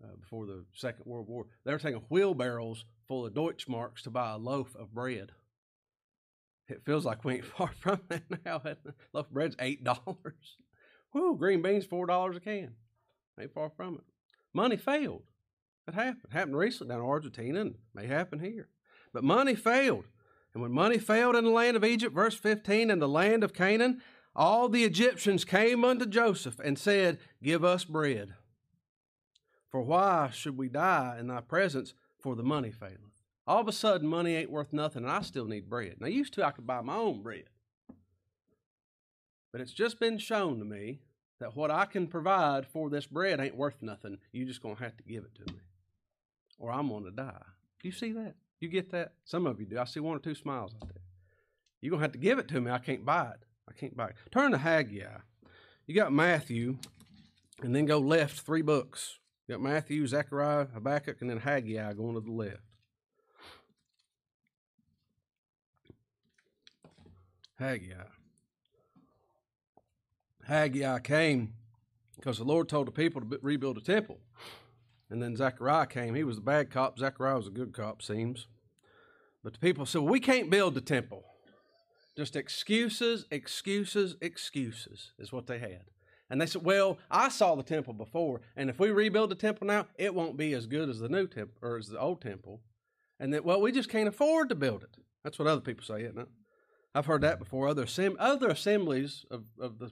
uh, 0.02 0.16
before 0.18 0.46
the 0.46 0.64
Second 0.74 1.04
World 1.08 1.28
War. 1.28 1.46
They 1.66 1.74
were 1.74 1.78
taking 1.78 2.04
wheelbarrows 2.08 2.86
full 3.06 3.26
of 3.26 3.34
Deutschmarks 3.34 4.04
to 4.04 4.10
buy 4.10 4.32
a 4.32 4.38
loaf 4.38 4.78
of 4.78 4.94
bread. 4.94 5.34
It 6.70 6.84
feels 6.86 7.06
like 7.06 7.24
we 7.24 7.36
ain't 7.36 7.46
far 7.58 7.72
from 7.80 8.02
that 8.10 8.24
now. 8.46 8.62
loaf 9.14 9.26
of 9.28 9.32
bread's 9.32 9.56
eight 9.60 9.84
dollars. 9.84 10.58
Whoo, 11.14 11.38
green 11.38 11.62
beans 11.62 11.86
four 11.86 12.06
dollars 12.06 12.38
a 12.38 12.40
can. 12.40 12.74
Ain't 13.40 13.54
far 13.54 13.72
from 13.76 13.96
it. 13.96 14.04
Money 14.54 14.78
failed. 14.78 15.24
It 15.88 15.96
happened. 15.96 16.32
Happened 16.32 16.58
recently 16.58 16.94
down 16.94 17.04
in 17.04 17.10
Argentina 17.10 17.62
and 17.62 17.76
may 17.94 18.08
happen 18.08 18.40
here. 18.40 18.70
But 19.14 19.24
money 19.24 19.56
failed. 19.56 20.06
And 20.54 20.62
when 20.62 20.72
money 20.72 21.00
failed 21.00 21.36
in 21.36 21.46
the 21.46 21.50
land 21.50 21.76
of 21.76 21.84
Egypt, 21.84 22.14
verse 22.14 22.36
15, 22.36 22.92
in 22.92 23.00
the 23.00 23.08
land 23.08 23.44
of 23.44 23.54
Canaan, 23.54 24.02
all 24.36 24.70
the 24.70 24.84
Egyptians 24.84 25.46
came 25.46 25.84
unto 25.84 26.06
Joseph 26.06 26.60
and 26.60 26.78
said, 26.78 27.20
Give 27.42 27.64
us 27.64 27.86
bread. 27.86 28.36
For 29.70 29.82
why 29.82 30.30
should 30.32 30.58
we 30.58 30.70
die 30.70 31.18
in 31.20 31.28
thy 31.28 31.42
presence? 31.42 31.94
For 32.20 32.36
the 32.36 32.44
money 32.44 32.72
faileth. 32.72 33.13
All 33.46 33.60
of 33.60 33.68
a 33.68 33.74
sudden, 33.74 34.08
money 34.08 34.36
ain't 34.36 34.52
worth 34.52 34.72
nothing, 34.72 35.04
and 35.04 35.12
I 35.12 35.22
still 35.22 35.46
need 35.46 35.70
bread. 35.70 35.96
Now, 36.00 36.08
used 36.08 36.34
to, 36.36 36.46
I 36.46 36.52
could 36.52 36.66
buy 36.66 36.82
my 36.82 36.96
own 36.96 37.22
bread. 37.22 37.46
But 39.52 39.62
it's 39.62 39.74
just 39.74 40.00
been 40.00 40.18
shown 40.18 40.60
to 40.60 40.66
me 40.66 41.02
that 41.40 41.56
what 41.56 41.70
I 41.70 41.86
can 41.86 42.08
provide 42.08 42.66
for 42.66 42.90
this 42.90 43.06
bread 43.06 43.40
ain't 43.40 43.58
worth 43.58 43.82
nothing. 43.82 44.18
You're 44.32 44.48
just 44.48 44.62
going 44.62 44.78
to 44.78 44.84
have 44.84 44.96
to 44.98 45.04
give 45.04 45.26
it 45.26 45.36
to 45.36 45.54
me, 45.54 45.60
or 46.58 46.72
I'm 46.72 46.88
going 46.88 47.04
to 47.04 47.12
die. 47.12 47.44
You 47.84 47.92
see 47.92 48.14
that? 48.14 48.36
You 48.62 48.70
get 48.70 48.92
that? 48.92 49.12
Some 49.26 49.46
of 49.46 49.60
you 49.60 49.66
do. 49.66 49.78
I 49.78 49.84
see 49.84 50.00
one 50.00 50.16
or 50.16 50.22
two 50.22 50.36
smiles 50.36 50.74
out 50.82 50.88
there. 50.88 51.04
You're 51.82 51.92
going 51.92 52.00
to 52.00 52.06
have 52.06 52.14
to 52.14 52.18
give 52.18 52.40
it 52.40 52.48
to 52.48 52.62
me. 52.62 52.72
I 52.72 52.78
can't 52.78 53.06
buy 53.06 53.32
it. 53.32 53.46
I 53.70 53.74
can't 53.74 53.98
buy 53.98 54.08
it. 54.08 54.16
Turn 54.32 54.52
to 54.52 54.58
Haggai. 54.58 55.18
You 55.86 55.96
got 55.96 56.14
Matthew, 56.14 56.78
and 57.62 57.76
then 57.76 57.86
go 57.86 58.00
left 58.00 58.40
three 58.40 58.62
books. 58.62 59.20
You 59.48 59.56
got 59.56 59.62
Matthew, 59.62 60.08
Zechariah, 60.08 60.68
Habakkuk, 60.74 61.18
and 61.20 61.30
then 61.30 61.40
Haggai 61.40 61.94
going 61.94 62.16
to 62.16 62.22
the 62.22 62.32
left. 62.32 62.62
Haggai. 67.60 68.06
Haggai 70.48 71.00
came 71.00 71.54
because 72.16 72.38
the 72.38 72.44
Lord 72.44 72.70
told 72.70 72.88
the 72.88 72.92
people 72.92 73.22
to 73.22 73.40
rebuild 73.42 73.78
a 73.78 73.82
temple. 73.82 74.20
And 75.10 75.22
then 75.22 75.36
Zechariah 75.36 75.88
came. 75.88 76.16
He 76.16 76.24
was 76.24 76.38
the 76.38 76.42
bad 76.42 76.72
cop. 76.72 76.98
Zechariah 76.98 77.38
was 77.38 77.48
a 77.48 77.52
good 77.52 77.74
cop, 77.74 78.02
seems. 78.02 78.48
But 79.44 79.54
the 79.54 79.60
people 79.60 79.86
said, 79.86 80.02
well, 80.02 80.12
we 80.12 80.20
can't 80.20 80.50
build 80.50 80.74
the 80.74 80.82
temple. 80.82 81.24
Just 82.16 82.36
excuses, 82.36 83.26
excuses, 83.32 84.16
excuses 84.22 85.12
is 85.18 85.32
what 85.32 85.48
they 85.48 85.60
had. 85.60 85.86
And 86.30 86.40
they 86.40 86.46
said, 86.46 86.64
Well, 86.64 86.98
I 87.12 87.30
saw 87.30 87.56
the 87.56 87.64
temple 87.64 87.94
before, 87.94 88.42
and 88.56 88.70
if 88.70 88.80
we 88.80 88.90
rebuild 88.90 89.30
the 89.30 89.36
temple 89.36 89.68
now, 89.68 89.88
it 89.98 90.16
won't 90.16 90.38
be 90.38 90.54
as 90.54 90.68
good 90.68 90.90
as 90.90 91.00
the 91.00 91.10
new 91.10 91.28
temple 91.28 91.58
or 91.62 91.78
as 91.78 91.90
the 91.90 92.00
old 92.00 92.22
temple. 92.22 92.62
And 93.20 93.34
that, 93.34 93.46
well, 93.46 93.62
we 93.62 93.72
just 93.72 93.90
can't 93.90 94.08
afford 94.08 94.50
to 94.50 94.56
build 94.56 94.84
it. 94.84 94.98
That's 95.24 95.38
what 95.38 95.48
other 95.48 95.62
people 95.62 95.84
say, 95.84 96.04
isn't 96.04 96.18
it? 96.18 96.28
I've 96.96 97.06
heard 97.06 97.22
that 97.22 97.40
before. 97.40 97.68
Other, 97.68 97.88
other 98.20 98.50
assemblies 98.50 99.26
of, 99.32 99.46
of 99.60 99.80
the 99.80 99.92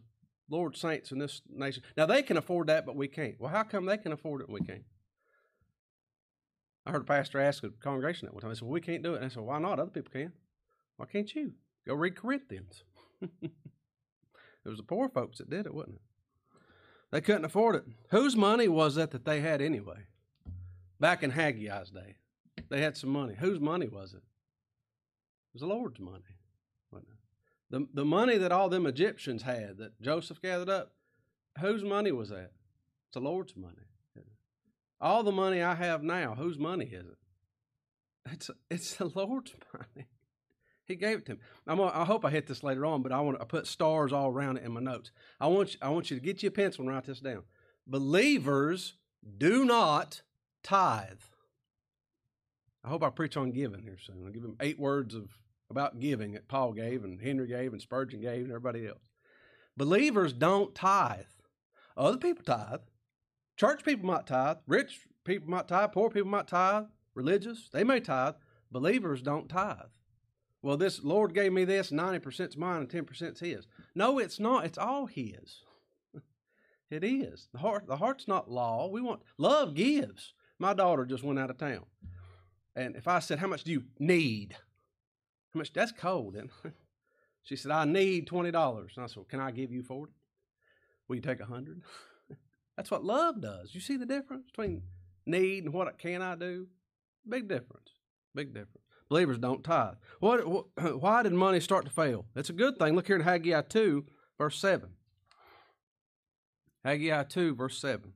Lord's 0.50 0.79
saints 0.79 1.12
in 1.12 1.17
this 1.17 1.41
nation. 1.50 1.84
Now 1.98 2.05
they 2.05 2.22
can 2.22 2.38
afford 2.38 2.67
that, 2.67 2.86
but 2.86 2.96
we 2.96 3.08
can't. 3.08 3.39
Well, 3.39 3.51
how 3.51 3.63
come 3.63 3.86
they 3.86 3.98
can 3.98 4.12
afford 4.12 4.41
it 4.41 4.48
and 4.48 4.53
we 4.53 4.62
can't? 4.65 4.84
I 6.86 6.91
heard 6.91 7.01
a 7.01 7.05
pastor 7.05 7.39
ask 7.39 7.63
a 7.63 7.70
congregation 7.70 8.25
that 8.25 8.34
one 8.34 8.41
time. 8.41 8.50
They 8.50 8.55
said, 8.55 8.63
well, 8.63 8.72
we 8.72 8.81
can't 8.81 9.03
do 9.03 9.13
it. 9.13 9.17
And 9.17 9.25
I 9.25 9.29
said, 9.29 9.43
why 9.43 9.60
not? 9.60 9.79
Other 9.79 9.91
people 9.91 10.12
can. 10.12 10.31
Why 10.98 11.05
can't 11.05 11.34
you? 11.34 11.53
Go 11.88 11.93
read 11.96 12.15
Corinthians. 12.15 12.84
it 13.22 13.51
was 14.65 14.77
the 14.77 14.84
poor 14.84 15.10
folks 15.10 15.38
that 15.38 15.50
did 15.50 15.65
it, 15.65 15.74
wasn't 15.74 15.96
it? 15.96 16.01
They 17.12 17.22
couldn't 17.22 17.46
afford 17.46 17.75
it. 17.75 17.84
Whose 18.10 18.36
money 18.36 18.67
was 18.67 18.96
that 18.96 19.12
that 19.12 19.25
they 19.25 19.41
had 19.41 19.62
anyway? 19.62 20.05
Back 21.00 21.24
in 21.24 21.31
Haggai's 21.31 21.89
day, 21.89 22.15
they 22.70 22.81
had 22.81 22.96
some 22.96 23.10
money. 23.10 23.36
Whose 23.38 23.60
money 23.60 23.88
was 23.88 24.13
it? 24.13 24.17
It 24.17 25.53
was 25.53 25.62
the 25.62 25.67
Lord's 25.67 26.00
money. 26.00 26.24
The, 27.72 27.88
the 27.94 28.06
money 28.06 28.38
that 28.38 28.51
all 28.51 28.68
them 28.68 28.86
Egyptians 28.86 29.44
had 29.44 29.78
that 29.78 30.00
Joseph 30.01 30.42
gathered 30.42 30.70
up, 30.70 30.92
whose 31.60 31.84
money 31.84 32.12
was 32.12 32.30
that? 32.30 32.51
It's 33.08 33.13
the 33.13 33.22
Lord's 33.22 33.56
money. 33.56 33.88
All 35.00 35.24
the 35.24 35.32
money 35.32 35.63
I 35.63 35.74
have 35.74 36.04
now, 36.04 36.36
whose 36.36 36.60
money 36.60 36.86
is 36.86 37.08
it? 37.08 37.18
It's 38.32 38.51
it's 38.70 38.96
the 38.96 39.06
Lord's 39.06 39.56
money. 39.74 40.08
He 40.86 40.96
gave 40.96 41.20
it 41.20 41.25
to 41.28 41.32
him. 41.34 41.40
I'm 41.66 41.82
I 41.82 42.06
hope 42.06 42.25
I 42.25 42.30
hit 42.30 42.46
this 42.46 42.62
later 42.62 42.86
on, 42.86 43.01
but 43.01 43.12
I 43.12 43.22
want 43.22 43.42
I 43.42 43.46
put 43.46 43.66
stars 43.66 44.13
all 44.13 44.30
around 44.30 44.58
it 44.58 44.63
in 44.63 44.74
my 44.74 44.82
notes. 44.82 45.12
I 45.40 45.48
want 45.48 45.74
you, 45.74 45.80
I 45.82 45.90
want 45.90 46.12
you 46.12 46.18
to 46.18 46.24
get 46.24 46.44
you 46.44 46.50
a 46.50 46.51
pencil 46.51 46.84
and 46.84 46.94
write 46.94 47.06
this 47.06 47.20
down. 47.20 47.44
Believers 47.88 48.96
do 49.38 49.66
not 49.66 50.22
tithe. 50.62 51.22
I 52.84 52.90
hope 52.90 53.01
I 53.01 53.10
preach 53.10 53.38
on 53.38 53.51
giving 53.51 53.82
here 53.82 53.98
soon. 53.98 54.24
I'll 54.25 54.32
give 54.32 54.44
him 54.44 54.58
eight 54.60 54.80
words 54.80 55.16
of 55.16 55.30
about 55.72 56.00
giving 56.00 56.34
that 56.34 56.48
Paul 56.48 56.74
gave 56.74 57.04
and 57.04 57.22
Henry 57.22 57.48
gave 57.48 57.74
and 57.74 57.82
Spurgeon 57.82 58.22
gave 58.22 58.44
and 58.44 58.51
everybody 58.51 58.88
else. 58.88 59.01
Believers 59.75 60.34
don't 60.34 60.75
tithe. 60.75 61.25
Other 61.98 62.18
people 62.18 62.44
tithe. 62.44 62.82
Church 63.58 63.84
people 63.84 64.06
might 64.06 64.28
tithe. 64.28 64.58
Rich 64.68 65.08
people 65.24 65.50
might 65.50 65.68
tithe. 65.68 65.92
Poor 65.92 66.10
people 66.10 66.30
might 66.30 66.48
tithe. 66.48 66.86
Religious, 67.16 67.70
they 67.72 67.84
may 67.84 68.00
tithe. 68.00 68.36
Believers 68.72 69.22
don't 69.22 69.50
tithe 69.50 69.90
well, 70.63 70.78
this 70.78 71.04
Lord 71.04 71.34
gave 71.34 71.51
me 71.51 71.66
this, 71.66 71.92
90% 71.92 72.50
is 72.50 72.58
mine 72.58 72.82
and 72.82 72.90
10% 72.90 73.34
is 73.34 73.40
his. 73.40 73.68
No, 73.96 74.20
it's 74.20 74.40
not. 74.40 74.66
It's 74.66 74.78
all 74.78 75.08
his. 75.08 75.63
it 76.92 77.04
is. 77.04 77.48
The 77.51 77.60
heart 77.60 77.88
the 77.88 77.98
heart's 77.98 78.28
not 78.28 78.51
law. 78.51 78.88
We 78.88 79.01
want 79.01 79.22
love 79.38 79.74
gives. 79.74 80.34
My 80.60 80.74
daughter 80.74 81.06
just 81.06 81.24
went 81.24 81.40
out 81.40 81.50
of 81.50 81.58
town. 81.58 81.86
And 82.75 82.96
if 82.96 83.08
I 83.08 83.20
said, 83.20 83.40
How 83.40 83.48
much 83.48 83.63
do 83.63 83.72
you 83.72 83.84
need? 83.98 84.56
How 85.53 85.60
much 85.60 85.74
that's 85.74 85.91
cold, 85.91 86.36
and 86.36 86.50
she 87.43 87.55
said, 87.55 87.72
I 87.72 87.86
need 87.86 88.27
twenty 88.27 88.51
dollars. 88.51 88.93
And 88.96 89.03
I 89.03 89.08
said, 89.08 89.27
Can 89.29 89.39
I 89.39 89.51
give 89.51 89.72
you 89.72 89.84
forty? 89.84 90.13
Will 91.08 91.17
you 91.17 91.22
take 91.22 91.39
a 91.39 91.46
hundred? 91.46 91.81
that's 92.77 92.89
what 92.89 93.03
love 93.03 93.41
does. 93.41 93.75
You 93.75 93.81
see 93.81 93.98
the 93.98 94.05
difference 94.05 94.46
between 94.46 94.84
need 95.25 95.65
and 95.65 95.74
what 95.74 95.98
can 95.98 96.22
I 96.22 96.36
do? 96.36 96.67
Big 97.27 97.48
difference. 97.48 97.89
Big 98.34 98.53
difference. 98.53 98.86
Believers 99.10 99.38
don't 99.38 99.63
tithe. 99.63 99.96
What, 100.22 100.39
why 101.01 101.24
did 101.24 101.34
money 101.34 101.60
start 101.60 101.86
to 101.86 101.91
fail? 101.91 102.25
It's 102.36 102.50
a 102.50 102.53
good 102.53 102.77
thing. 102.77 102.96
Look 102.96 103.08
here 103.08 103.17
in 103.17 103.24
Haggai 103.24 103.62
2, 103.63 104.05
verse 104.38 104.58
7. 104.58 104.89
Haggai 106.86 107.24
2, 107.24 107.55
verse 107.55 107.77
7. 107.77 108.00
It 108.05 108.13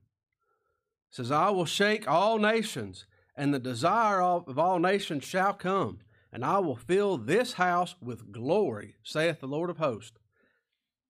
says, 1.10 1.30
I 1.30 1.50
will 1.50 1.66
shake 1.66 2.08
all 2.08 2.38
nations, 2.38 3.04
and 3.36 3.52
the 3.52 3.58
desire 3.58 4.22
of 4.22 4.58
all 4.58 4.78
nations 4.78 5.24
shall 5.24 5.52
come, 5.52 5.98
and 6.36 6.44
I 6.44 6.58
will 6.58 6.76
fill 6.76 7.16
this 7.16 7.54
house 7.54 7.94
with 7.98 8.30
glory, 8.30 8.96
saith 9.02 9.40
the 9.40 9.46
Lord 9.46 9.70
of 9.70 9.78
hosts. 9.78 10.18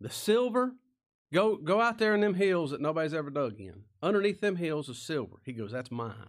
The 0.00 0.08
silver, 0.08 0.76
go, 1.32 1.56
go 1.56 1.80
out 1.80 1.98
there 1.98 2.14
in 2.14 2.20
them 2.20 2.34
hills 2.34 2.70
that 2.70 2.80
nobody's 2.80 3.12
ever 3.12 3.30
dug 3.30 3.58
in. 3.58 3.82
Underneath 4.00 4.40
them 4.40 4.54
hills 4.54 4.88
is 4.88 5.02
silver. 5.02 5.38
He 5.42 5.52
goes, 5.52 5.72
That's 5.72 5.90
mine. 5.90 6.28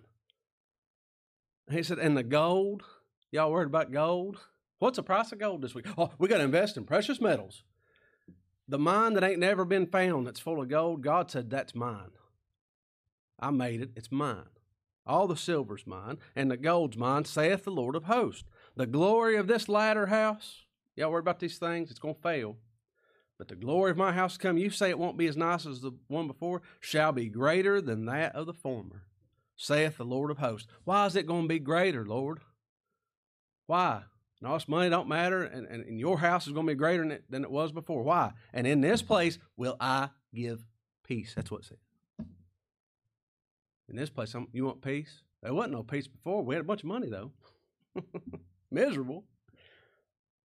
he 1.69 1.83
said, 1.83 1.99
And 1.99 2.17
the 2.17 2.23
gold, 2.23 2.85
Y'all 3.31 3.51
worried 3.51 3.67
about 3.67 3.91
gold? 3.91 4.39
What's 4.79 4.95
the 4.95 5.03
price 5.03 5.31
of 5.31 5.37
gold 5.37 5.61
this 5.61 5.75
week? 5.75 5.85
Oh, 5.95 6.09
we 6.17 6.27
got 6.27 6.37
to 6.37 6.43
invest 6.43 6.75
in 6.75 6.83
precious 6.83 7.21
metals. 7.21 7.61
The 8.67 8.79
mine 8.79 9.13
that 9.13 9.23
ain't 9.23 9.39
never 9.39 9.63
been 9.63 9.85
found 9.85 10.25
that's 10.25 10.39
full 10.39 10.59
of 10.59 10.69
gold, 10.69 11.03
God 11.03 11.29
said, 11.29 11.51
That's 11.51 11.75
mine. 11.75 12.13
I 13.39 13.51
made 13.51 13.79
it, 13.79 13.91
it's 13.95 14.11
mine. 14.11 14.49
All 15.05 15.27
the 15.27 15.37
silver's 15.37 15.85
mine, 15.85 16.17
and 16.35 16.49
the 16.49 16.57
gold's 16.57 16.97
mine, 16.97 17.25
saith 17.25 17.63
the 17.63 17.69
Lord 17.69 17.95
of 17.95 18.05
hosts. 18.05 18.43
The 18.77 18.85
glory 18.85 19.37
of 19.37 19.47
this 19.47 19.67
latter 19.67 20.05
house, 20.05 20.65
y'all 20.95 21.11
worry 21.11 21.19
about 21.19 21.39
these 21.39 21.57
things, 21.57 21.89
it's 21.89 21.99
going 21.99 22.13
to 22.13 22.21
fail. 22.21 22.57
But 23.39 23.47
the 23.47 23.55
glory 23.55 23.89
of 23.89 23.97
my 23.97 24.11
house 24.11 24.37
come, 24.37 24.59
you 24.59 24.69
say 24.69 24.91
it 24.91 24.99
won't 24.99 25.17
be 25.17 25.25
as 25.25 25.35
nice 25.35 25.65
as 25.65 25.81
the 25.81 25.93
one 26.07 26.27
before, 26.27 26.61
shall 26.79 27.11
be 27.11 27.27
greater 27.27 27.81
than 27.81 28.05
that 28.05 28.35
of 28.35 28.45
the 28.45 28.53
former, 28.53 29.01
saith 29.55 29.97
the 29.97 30.05
Lord 30.05 30.29
of 30.29 30.37
hosts. 30.37 30.67
Why 30.83 31.07
is 31.07 31.15
it 31.15 31.25
going 31.25 31.43
to 31.43 31.47
be 31.47 31.57
greater, 31.57 32.05
Lord? 32.05 32.39
Why? 33.65 34.03
And 34.39 34.47
all 34.47 34.57
this 34.57 34.67
money 34.67 34.91
don't 34.91 35.09
matter, 35.09 35.43
and, 35.43 35.65
and, 35.65 35.83
and 35.83 35.99
your 35.99 36.19
house 36.19 36.45
is 36.45 36.53
going 36.53 36.67
to 36.67 36.73
be 36.73 36.77
greater 36.77 37.01
than 37.01 37.11
it, 37.13 37.23
than 37.31 37.43
it 37.43 37.49
was 37.49 37.71
before. 37.71 38.03
Why? 38.03 38.33
And 38.53 38.67
in 38.67 38.81
this 38.81 39.01
place 39.01 39.39
will 39.55 39.75
I 39.79 40.09
give 40.35 40.63
peace. 41.03 41.33
That's 41.35 41.49
what 41.49 41.61
it 41.61 41.65
said. 41.65 42.27
In 43.89 43.95
this 43.95 44.11
place, 44.11 44.35
you 44.51 44.65
want 44.65 44.83
peace? 44.83 45.23
There 45.41 45.53
wasn't 45.53 45.73
no 45.73 45.81
peace 45.81 46.07
before. 46.07 46.43
We 46.43 46.53
had 46.53 46.61
a 46.61 46.67
bunch 46.67 46.83
of 46.83 46.89
money, 46.89 47.09
though. 47.09 47.31
Miserable. 48.71 49.25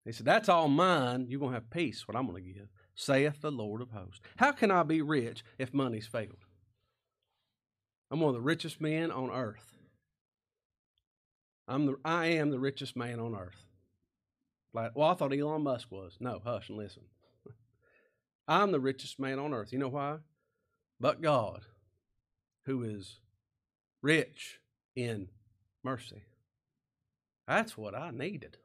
He 0.05 0.13
said, 0.13 0.27
That's 0.27 0.49
all 0.49 0.69
mine. 0.69 1.27
You're 1.29 1.41
going 1.41 1.53
to 1.53 1.57
have 1.57 1.71
peace, 1.71 2.07
what 2.07 2.17
I'm 2.17 2.27
going 2.27 2.43
to 2.43 2.53
give, 2.53 2.69
saith 2.95 3.41
the 3.41 3.51
Lord 3.51 3.81
of 3.81 3.91
hosts. 3.91 4.21
How 4.37 4.53
can 4.53 4.71
I 4.71 4.83
be 4.83 5.03
rich 5.03 5.45
if 5.59 5.75
money's 5.75 6.07
failed? 6.07 6.45
I'm 8.11 8.21
one 8.21 8.29
of 8.29 8.35
the 8.35 8.41
richest 8.41 8.81
men 8.81 9.11
on 9.11 9.31
earth. 9.31 9.73
I'm 11.69 11.87
the 11.87 11.97
I 12.05 12.27
am 12.27 12.51
the 12.51 12.61
richest 12.61 12.97
man 12.97 13.19
on 13.19 13.35
earth. 13.35 13.65
Like, 14.73 14.93
well, 14.95 15.09
I 15.09 15.15
thought 15.15 15.33
Elon 15.33 15.63
Musk 15.63 15.91
was. 15.91 16.17
No, 16.21 16.41
hush 16.45 16.69
and 16.69 16.79
listen. 16.79 17.03
I'm 18.49 18.71
the 18.71 18.79
richest 18.79 19.19
man 19.19 19.41
on 19.41 19.53
earth. 19.53 19.73
You 19.73 19.79
know 19.79 19.89
why? 19.89 20.19
but 21.01 21.21
God, 21.21 21.63
who 22.65 22.83
is 22.83 23.21
rich 24.03 24.61
in 24.95 25.29
mercy. 25.83 26.25
That's 27.47 27.77
what 27.77 27.95
I 27.95 28.11
needed. 28.11 28.59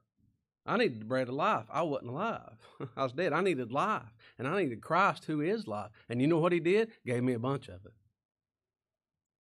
I 0.65 0.77
needed 0.77 1.01
the 1.01 1.05
bread 1.05 1.27
of 1.27 1.33
life. 1.35 1.65
I 1.71 1.81
wasn't 1.81 2.11
alive. 2.11 2.57
I 2.95 3.03
was 3.03 3.13
dead. 3.13 3.33
I 3.33 3.41
needed 3.41 3.71
life. 3.71 4.13
And 4.37 4.47
I 4.47 4.61
needed 4.61 4.81
Christ 4.81 5.25
who 5.25 5.41
is 5.41 5.67
life. 5.67 5.89
And 6.07 6.21
you 6.21 6.27
know 6.27 6.37
what 6.37 6.51
he 6.51 6.59
did? 6.59 6.91
Gave 7.05 7.23
me 7.23 7.33
a 7.33 7.39
bunch 7.39 7.67
of 7.67 7.85
it. 7.85 7.93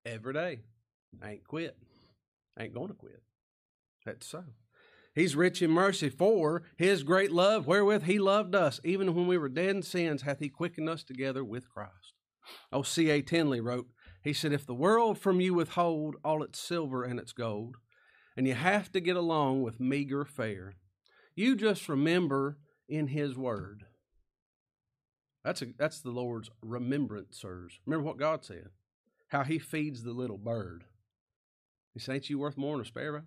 Every 0.07 0.33
day. 0.33 0.61
I 1.23 1.33
ain't 1.33 1.47
quit. 1.47 1.77
I 2.59 2.65
ain't 2.65 2.75
going 2.75 2.89
to 2.89 2.95
quit. 2.95 3.23
That's 4.07 4.27
so. 4.27 4.45
He's 5.15 5.37
rich 5.37 5.61
in 5.61 5.71
mercy 5.71 6.09
for 6.09 6.63
his 6.77 7.03
great 7.03 7.33
love 7.33 7.67
wherewith 7.67 8.05
he 8.05 8.19
loved 8.19 8.55
us. 8.55 8.81
Even 8.85 9.15
when 9.15 9.27
we 9.27 9.37
were 9.37 9.49
dead 9.49 9.77
in 9.77 9.83
sins, 9.83 10.23
hath 10.23 10.39
he 10.39 10.49
quickened 10.49 10.89
us 10.89 11.03
together 11.03 11.45
with 11.45 11.69
Christ. 11.69 12.15
Oh, 12.73 12.83
C.A. 12.83 13.21
Tindley 13.23 13.61
wrote, 13.61 13.89
he 14.23 14.33
said, 14.33 14.53
If 14.53 14.67
the 14.67 14.75
world 14.75 15.19
from 15.19 15.41
you 15.41 15.55
withhold 15.55 16.17
all 16.25 16.43
its 16.43 16.59
silver 16.59 17.05
and 17.05 17.19
its 17.19 17.33
gold, 17.33 17.77
and 18.37 18.47
you 18.47 18.55
have 18.55 18.91
to 18.93 19.01
get 19.01 19.17
along 19.17 19.63
with 19.63 19.81
meager 19.81 20.25
fare, 20.25 20.75
you 21.35 21.57
just 21.57 21.89
remember 21.89 22.59
in 22.89 23.09
His 23.09 23.37
Word. 23.37 23.85
That's, 25.45 25.63
a, 25.63 25.67
that's 25.79 26.01
the 26.01 26.11
Lord's 26.11 26.51
remembrancers. 26.65 27.79
Remember 27.87 28.05
what 28.05 28.19
God 28.19 28.45
said, 28.45 28.69
how 29.29 29.45
He 29.45 29.59
feeds 29.59 30.03
the 30.03 30.13
little 30.13 30.39
bird. 30.39 30.85
He 31.95 32.01
said, 32.01 32.17
Ain't 32.17 32.31
you 32.31 32.39
worth 32.39 32.57
more 32.57 32.77
than 32.77 32.83
a 32.83 32.89
sparrow? 32.89 33.23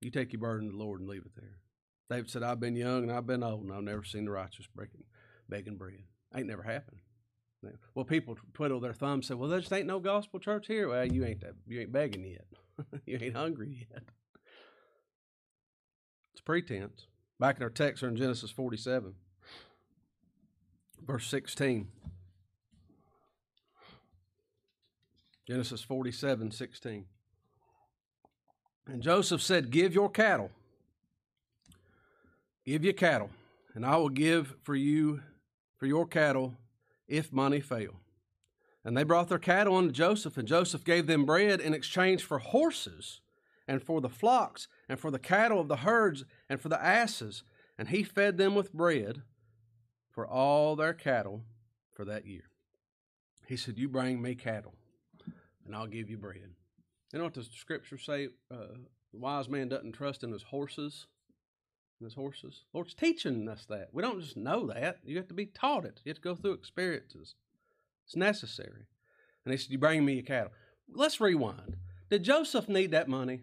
You 0.00 0.10
take 0.10 0.32
your 0.32 0.40
burden 0.40 0.68
to 0.68 0.76
the 0.76 0.82
Lord 0.82 1.00
and 1.00 1.08
leave 1.08 1.24
it 1.24 1.34
there. 1.34 1.58
David 2.10 2.30
said, 2.30 2.42
I've 2.42 2.60
been 2.60 2.76
young 2.76 3.04
and 3.04 3.12
I've 3.12 3.26
been 3.26 3.42
old, 3.42 3.62
and 3.62 3.72
I've 3.72 3.82
never 3.82 4.04
seen 4.04 4.26
the 4.26 4.30
righteous 4.32 4.66
breaking, 4.74 5.04
begging 5.48 5.76
bread. 5.76 6.04
Ain't 6.36 6.46
never 6.46 6.62
happened. 6.62 6.98
Well, 7.94 8.04
people 8.04 8.36
twiddle 8.52 8.80
their 8.80 8.92
thumbs, 8.92 9.28
say, 9.28 9.34
"Well, 9.34 9.48
there 9.48 9.60
just 9.60 9.72
ain't 9.72 9.86
no 9.86 10.00
gospel 10.00 10.40
church 10.40 10.66
here." 10.66 10.88
Well, 10.88 11.06
you 11.06 11.24
ain't 11.24 11.40
that. 11.40 11.54
You 11.66 11.80
ain't 11.80 11.92
begging 11.92 12.24
yet. 12.24 12.46
you 13.06 13.18
ain't 13.20 13.36
hungry 13.36 13.86
yet. 13.90 14.02
It's 16.32 16.40
pretense. 16.42 17.06
Back 17.38 17.56
in 17.56 17.62
our 17.62 17.70
text, 17.70 18.02
are 18.02 18.08
in 18.08 18.16
Genesis 18.16 18.50
forty-seven, 18.50 19.14
verse 21.06 21.26
sixteen. 21.26 21.88
Genesis 25.46 25.82
47, 25.82 26.50
16. 26.52 27.04
And 28.86 29.02
Joseph 29.02 29.42
said, 29.42 29.70
Give 29.70 29.94
your 29.94 30.08
cattle, 30.10 30.50
give 32.64 32.84
your 32.84 32.94
cattle, 32.94 33.30
and 33.74 33.84
I 33.84 33.96
will 33.96 34.08
give 34.08 34.54
for 34.62 34.74
you, 34.74 35.20
for 35.76 35.86
your 35.86 36.06
cattle, 36.06 36.54
if 37.08 37.32
money 37.32 37.60
fail. 37.60 38.00
And 38.84 38.96
they 38.96 39.02
brought 39.02 39.28
their 39.28 39.38
cattle 39.38 39.76
unto 39.76 39.92
Joseph, 39.92 40.36
and 40.36 40.46
Joseph 40.46 40.84
gave 40.84 41.06
them 41.06 41.24
bread 41.24 41.60
in 41.60 41.72
exchange 41.72 42.22
for 42.22 42.38
horses, 42.38 43.20
and 43.66 43.82
for 43.82 44.00
the 44.00 44.10
flocks, 44.10 44.68
and 44.88 44.98
for 44.98 45.10
the 45.10 45.18
cattle 45.18 45.58
of 45.58 45.68
the 45.68 45.76
herds, 45.76 46.24
and 46.50 46.60
for 46.60 46.68
the 46.68 46.82
asses. 46.82 47.44
And 47.78 47.88
he 47.88 48.02
fed 48.02 48.36
them 48.36 48.54
with 48.54 48.74
bread 48.74 49.22
for 50.10 50.26
all 50.26 50.76
their 50.76 50.92
cattle 50.92 51.44
for 51.92 52.04
that 52.04 52.26
year. 52.26 52.50
He 53.46 53.56
said, 53.56 53.78
You 53.78 53.88
bring 53.88 54.20
me 54.20 54.34
cattle, 54.34 54.74
and 55.64 55.74
I'll 55.74 55.86
give 55.86 56.10
you 56.10 56.18
bread. 56.18 56.50
You 57.12 57.18
know 57.18 57.24
what 57.24 57.34
the 57.34 57.44
scriptures 57.44 58.04
say? 58.04 58.28
Uh, 58.50 58.76
the 59.12 59.18
wise 59.18 59.48
man 59.48 59.68
doesn't 59.68 59.92
trust 59.92 60.24
in 60.24 60.32
his 60.32 60.42
horses 60.42 61.06
his 62.04 62.14
horses. 62.14 62.64
Lord's 62.72 62.94
teaching 62.94 63.48
us 63.48 63.66
that. 63.68 63.88
We 63.92 64.02
don't 64.02 64.20
just 64.20 64.36
know 64.36 64.66
that. 64.68 64.98
You 65.04 65.16
have 65.16 65.28
to 65.28 65.34
be 65.34 65.46
taught 65.46 65.84
it. 65.84 66.00
You 66.04 66.10
have 66.10 66.16
to 66.16 66.22
go 66.22 66.34
through 66.34 66.52
experiences. 66.52 67.34
It's 68.06 68.16
necessary. 68.16 68.86
And 69.44 69.52
he 69.52 69.58
said, 69.58 69.70
You 69.70 69.78
bring 69.78 70.04
me 70.04 70.14
your 70.14 70.22
cattle. 70.22 70.52
Let's 70.92 71.20
rewind. 71.20 71.76
Did 72.10 72.22
Joseph 72.22 72.68
need 72.68 72.90
that 72.92 73.08
money? 73.08 73.42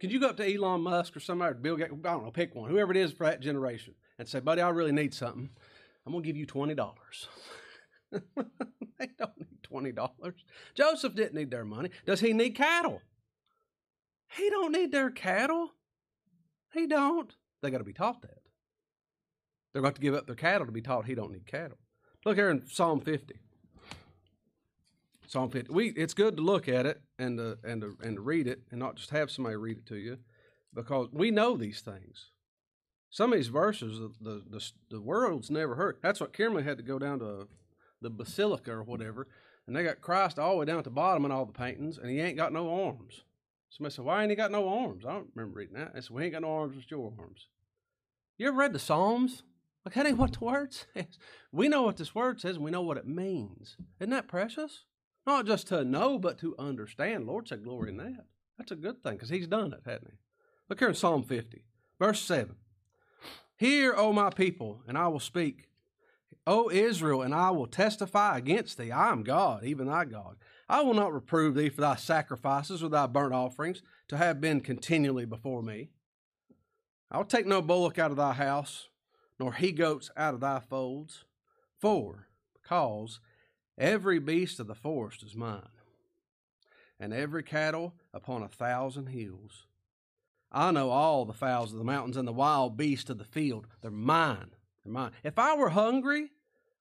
Could 0.00 0.12
you 0.12 0.20
go 0.20 0.28
up 0.28 0.36
to 0.38 0.54
Elon 0.54 0.82
Musk 0.82 1.16
or 1.16 1.20
somebody, 1.20 1.56
Bill 1.60 1.76
Gates, 1.76 1.92
I 1.92 1.96
don't 1.96 2.24
know, 2.24 2.30
pick 2.30 2.54
one, 2.54 2.68
whoever 2.68 2.90
it 2.90 2.96
is 2.96 3.12
for 3.12 3.24
that 3.24 3.40
generation, 3.40 3.94
and 4.18 4.28
say, 4.28 4.40
buddy, 4.40 4.60
I 4.60 4.68
really 4.70 4.92
need 4.92 5.14
something. 5.14 5.48
I'm 6.04 6.12
going 6.12 6.22
to 6.22 6.26
give 6.26 6.36
you 6.36 6.46
$20. 6.46 6.76
they 8.12 9.08
don't 9.18 9.38
need 9.38 9.94
$20. 9.94 10.34
Joseph 10.74 11.14
didn't 11.14 11.34
need 11.34 11.50
their 11.50 11.64
money. 11.64 11.90
Does 12.06 12.20
he 12.20 12.32
need 12.32 12.54
cattle? 12.54 13.00
He 14.36 14.50
don't 14.50 14.72
need 14.72 14.92
their 14.92 15.10
cattle. 15.10 15.70
He 16.74 16.86
don't. 16.86 17.34
They 17.62 17.70
got 17.70 17.78
to 17.78 17.84
be 17.84 17.92
taught 17.92 18.22
that. 18.22 18.42
They're 19.72 19.82
going 19.82 19.94
to 19.94 20.00
give 20.00 20.14
up 20.14 20.26
their 20.26 20.34
cattle 20.34 20.66
to 20.66 20.72
be 20.72 20.82
taught 20.82 21.06
he 21.06 21.14
don't 21.14 21.32
need 21.32 21.46
cattle. 21.46 21.78
Look 22.24 22.36
here 22.36 22.50
in 22.50 22.66
Psalm 22.66 23.00
50. 23.00 23.34
Psalm 25.26 25.50
50. 25.50 25.72
We, 25.72 25.88
it's 25.90 26.14
good 26.14 26.36
to 26.36 26.42
look 26.42 26.68
at 26.68 26.86
it 26.86 27.00
and 27.18 27.38
to, 27.38 27.58
and, 27.64 27.82
and 28.02 28.16
to 28.16 28.20
read 28.20 28.46
it 28.46 28.60
and 28.70 28.78
not 28.78 28.96
just 28.96 29.10
have 29.10 29.30
somebody 29.30 29.56
read 29.56 29.78
it 29.78 29.86
to 29.86 29.96
you 29.96 30.18
because 30.72 31.08
we 31.12 31.30
know 31.30 31.56
these 31.56 31.80
things. 31.80 32.30
Some 33.10 33.32
of 33.32 33.38
these 33.38 33.48
verses, 33.48 33.98
the, 33.98 34.12
the, 34.20 34.42
the, 34.50 34.70
the 34.90 35.00
world's 35.00 35.50
never 35.50 35.76
heard. 35.76 35.98
That's 36.02 36.20
what 36.20 36.32
Kimberly 36.32 36.64
had 36.64 36.78
to 36.78 36.82
go 36.82 36.98
down 36.98 37.20
to 37.20 37.48
the 38.00 38.10
basilica 38.10 38.72
or 38.72 38.82
whatever, 38.82 39.28
and 39.66 39.74
they 39.74 39.84
got 39.84 40.00
Christ 40.00 40.38
all 40.38 40.52
the 40.52 40.56
way 40.58 40.64
down 40.66 40.78
at 40.78 40.84
the 40.84 40.90
bottom 40.90 41.24
in 41.24 41.30
all 41.30 41.46
the 41.46 41.52
paintings, 41.52 41.96
and 41.96 42.10
he 42.10 42.20
ain't 42.20 42.36
got 42.36 42.52
no 42.52 42.84
arms. 42.84 43.22
Somebody 43.76 43.94
said, 43.94 44.04
Why 44.04 44.22
ain't 44.22 44.30
he 44.30 44.36
got 44.36 44.52
no 44.52 44.68
arms? 44.68 45.04
I 45.04 45.12
don't 45.12 45.30
remember 45.34 45.58
reading 45.58 45.74
that. 45.74 45.92
I 45.96 46.00
said, 46.00 46.10
We 46.10 46.24
ain't 46.24 46.32
got 46.32 46.42
no 46.42 46.52
arms, 46.52 46.76
it's 46.78 46.90
your 46.90 47.12
arms. 47.18 47.48
You 48.38 48.48
ever 48.48 48.56
read 48.56 48.72
the 48.72 48.78
Psalms? 48.78 49.42
Like, 49.84 49.94
that 49.94 50.06
ain't 50.06 50.16
what 50.16 50.34
the 50.34 50.44
word 50.44 50.72
says. 50.94 51.18
We 51.52 51.68
know 51.68 51.82
what 51.82 51.96
this 51.96 52.14
word 52.14 52.40
says, 52.40 52.56
and 52.56 52.64
we 52.64 52.70
know 52.70 52.82
what 52.82 52.96
it 52.96 53.06
means. 53.06 53.76
Isn't 53.98 54.10
that 54.10 54.28
precious? 54.28 54.84
Not 55.26 55.46
just 55.46 55.66
to 55.68 55.84
know, 55.84 56.18
but 56.18 56.38
to 56.38 56.54
understand. 56.58 57.26
Lord 57.26 57.48
said 57.48 57.64
glory 57.64 57.90
in 57.90 57.96
that. 57.96 58.26
That's 58.58 58.70
a 58.70 58.76
good 58.76 59.02
thing, 59.02 59.14
because 59.14 59.30
he's 59.30 59.48
done 59.48 59.72
it, 59.72 59.80
hasn't 59.84 60.10
he? 60.10 60.18
Look 60.68 60.78
here 60.78 60.88
in 60.88 60.94
Psalm 60.94 61.24
50, 61.24 61.64
verse 61.98 62.20
7. 62.20 62.54
Hear, 63.56 63.94
O 63.96 64.12
my 64.12 64.30
people, 64.30 64.82
and 64.86 64.96
I 64.96 65.08
will 65.08 65.20
speak. 65.20 65.68
O 66.46 66.70
Israel, 66.70 67.22
and 67.22 67.34
I 67.34 67.50
will 67.50 67.66
testify 67.66 68.38
against 68.38 68.78
thee. 68.78 68.92
I 68.92 69.10
am 69.10 69.22
God, 69.22 69.64
even 69.64 69.86
thy 69.86 70.04
God. 70.04 70.36
I 70.68 70.80
will 70.80 70.94
not 70.94 71.12
reprove 71.12 71.54
thee 71.54 71.68
for 71.68 71.82
thy 71.82 71.96
sacrifices 71.96 72.82
or 72.82 72.88
thy 72.88 73.06
burnt 73.06 73.34
offerings 73.34 73.82
to 74.08 74.16
have 74.16 74.40
been 74.40 74.60
continually 74.60 75.26
before 75.26 75.62
me. 75.62 75.90
I 77.10 77.18
will 77.18 77.24
take 77.24 77.46
no 77.46 77.60
bullock 77.60 77.98
out 77.98 78.10
of 78.10 78.16
thy 78.16 78.32
house, 78.32 78.88
nor 79.38 79.52
he 79.52 79.72
goats 79.72 80.10
out 80.16 80.34
of 80.34 80.40
thy 80.40 80.60
folds. 80.60 81.24
For, 81.78 82.28
because 82.54 83.20
every 83.76 84.18
beast 84.18 84.58
of 84.58 84.66
the 84.66 84.74
forest 84.74 85.22
is 85.22 85.36
mine, 85.36 85.68
and 86.98 87.12
every 87.12 87.42
cattle 87.42 87.94
upon 88.14 88.42
a 88.42 88.48
thousand 88.48 89.08
hills. 89.08 89.66
I 90.50 90.70
know 90.70 90.90
all 90.90 91.24
the 91.24 91.34
fowls 91.34 91.72
of 91.72 91.78
the 91.78 91.84
mountains 91.84 92.16
and 92.16 92.26
the 92.26 92.32
wild 92.32 92.76
beasts 92.76 93.10
of 93.10 93.18
the 93.18 93.24
field. 93.24 93.66
They're 93.82 93.90
mine. 93.90 94.52
They're 94.82 94.92
mine. 94.92 95.10
If 95.22 95.38
I 95.38 95.56
were 95.56 95.70
hungry, 95.70 96.30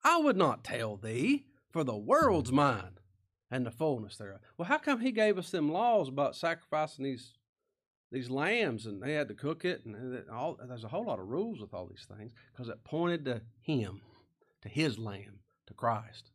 I 0.03 0.19
would 0.19 0.37
not 0.37 0.63
tell 0.63 0.95
thee, 0.95 1.47
for 1.71 1.83
the 1.83 1.97
world's 1.97 2.51
mine 2.51 2.99
and 3.53 3.67
the 3.67 3.71
fullness 3.71 4.17
thereof. 4.17 4.39
Well, 4.57 4.67
how 4.67 4.79
come 4.79 4.99
he 4.99 5.11
gave 5.11 5.37
us 5.37 5.51
them 5.51 5.71
laws 5.71 6.09
about 6.09 6.35
sacrificing 6.35 7.05
these 7.05 7.33
these 8.11 8.29
lambs 8.29 8.85
and 8.85 9.01
they 9.01 9.13
had 9.13 9.27
to 9.27 9.33
cook 9.33 9.65
it 9.65 9.85
and 9.85 10.29
all 10.29 10.59
there's 10.67 10.83
a 10.83 10.87
whole 10.87 11.05
lot 11.05 11.19
of 11.19 11.27
rules 11.27 11.59
with 11.59 11.73
all 11.73 11.87
these 11.87 12.05
things 12.15 12.31
because 12.51 12.69
it 12.69 12.83
pointed 12.83 13.25
to 13.25 13.41
him, 13.61 14.01
to 14.61 14.69
his 14.69 14.99
lamb, 14.99 15.39
to 15.65 15.73
Christ. 15.73 16.31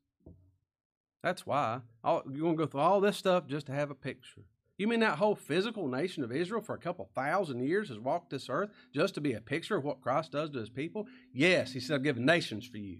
That's 1.23 1.47
why 1.47 1.81
all, 2.03 2.23
you're 2.29 2.41
going 2.41 2.57
to 2.57 2.65
go 2.65 2.67
through 2.67 2.81
all 2.81 3.01
this 3.01 3.17
stuff 3.17 3.47
just 3.47 3.67
to 3.67 3.73
have 3.73 3.91
a 3.91 3.97
picture. 3.97 4.43
You 4.77 4.87
mean 4.87 5.01
that 5.01 5.19
whole 5.19 5.37
physical 5.37 5.89
nation 5.89 6.23
of 6.23 6.33
Israel 6.33 6.63
for 6.63 6.75
a 6.75 6.81
couple 6.81 7.09
thousand 7.15 7.61
years 7.65 7.89
has 7.89 7.99
walked 7.99 8.31
this 8.31 8.49
earth 8.49 8.71
just 8.95 9.15
to 9.15 9.21
be 9.21 9.33
a 9.33 9.41
picture 9.41 9.77
of 9.77 9.85
what 9.85 10.01
Christ 10.01 10.33
does 10.33 10.51
to 10.51 10.59
his 10.61 10.71
people? 10.71 11.07
Yes, 11.33 11.73
he 11.73 11.81
said, 11.81 11.97
I've 11.97 12.05
given 12.05 12.25
nations 12.25 12.67
for 12.67 12.79
you. 12.79 12.99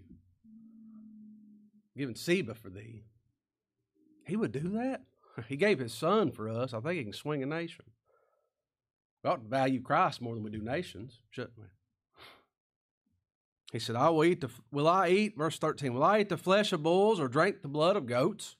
I've 1.95 1.99
given 1.99 2.15
Seba 2.15 2.53
for 2.53 2.69
thee. 2.69 3.03
He 4.29 4.37
would 4.37 4.51
do 4.51 4.69
that. 4.69 5.01
He 5.47 5.55
gave 5.55 5.79
his 5.79 5.93
son 5.93 6.31
for 6.31 6.49
us. 6.49 6.73
I 6.73 6.81
think 6.81 6.97
he 6.97 7.03
can 7.03 7.13
swing 7.13 7.41
a 7.41 7.45
nation. 7.45 7.85
We 9.23 9.29
ought 9.29 9.41
to 9.41 9.47
value 9.47 9.81
Christ 9.81 10.21
more 10.21 10.33
than 10.35 10.43
we 10.43 10.49
do 10.49 10.61
nations, 10.61 11.19
shouldn't 11.29 11.57
we? 11.57 11.65
He 13.71 13.79
said, 13.79 13.95
I 13.95 14.09
will 14.09 14.25
eat 14.25 14.41
the 14.41 14.49
will 14.71 14.87
I 14.87 15.09
eat, 15.09 15.37
verse 15.37 15.57
13, 15.57 15.93
will 15.93 16.03
I 16.03 16.19
eat 16.19 16.29
the 16.29 16.35
flesh 16.35 16.73
of 16.73 16.83
bulls 16.83 17.21
or 17.21 17.29
drink 17.29 17.61
the 17.61 17.69
blood 17.69 17.95
of 17.95 18.05
goats? 18.05 18.57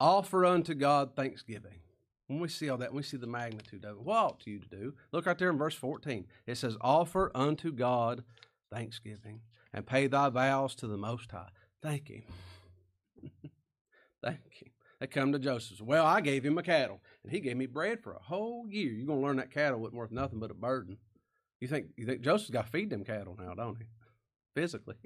Offer 0.00 0.44
unto 0.44 0.74
God 0.74 1.16
thanksgiving. 1.16 1.80
When 2.26 2.40
we 2.40 2.48
see 2.48 2.68
all 2.68 2.78
that, 2.78 2.92
we 2.92 3.02
see 3.02 3.16
the 3.16 3.26
magnitude 3.26 3.84
of 3.84 3.96
it. 3.96 4.02
What 4.02 4.16
ought 4.16 4.46
you 4.46 4.58
to 4.58 4.68
do? 4.68 4.94
Look 5.12 5.24
right 5.24 5.38
there 5.38 5.50
in 5.50 5.56
verse 5.56 5.74
14. 5.74 6.26
It 6.46 6.56
says, 6.56 6.76
Offer 6.82 7.32
unto 7.34 7.72
God 7.72 8.24
thanksgiving 8.70 9.40
and 9.72 9.86
pay 9.86 10.06
thy 10.06 10.28
vows 10.28 10.74
to 10.76 10.86
the 10.86 10.98
Most 10.98 11.30
High. 11.30 11.48
Thank 11.82 12.08
Him. 12.08 12.22
Thank 14.22 14.38
Him. 14.62 14.72
They 15.00 15.06
come 15.06 15.32
to 15.32 15.38
Joseph. 15.38 15.80
Well, 15.80 16.04
I 16.04 16.20
gave 16.20 16.44
him 16.44 16.58
a 16.58 16.62
cattle, 16.62 17.00
and 17.22 17.32
he 17.32 17.38
gave 17.38 17.56
me 17.56 17.66
bread 17.66 18.02
for 18.02 18.14
a 18.14 18.22
whole 18.22 18.66
year. 18.68 18.90
You're 18.90 19.06
gonna 19.06 19.20
learn 19.20 19.36
that 19.36 19.52
cattle 19.52 19.78
wasn't 19.78 19.96
worth 19.96 20.10
nothing 20.10 20.40
but 20.40 20.50
a 20.50 20.54
burden. 20.54 20.98
You 21.60 21.68
think 21.68 21.86
you 21.96 22.04
think 22.04 22.20
Joseph's 22.20 22.50
got 22.50 22.66
to 22.66 22.72
feed 22.72 22.90
them 22.90 23.04
cattle 23.04 23.36
now, 23.38 23.54
don't 23.54 23.78
he? 23.78 23.84
Physically. 24.54 24.96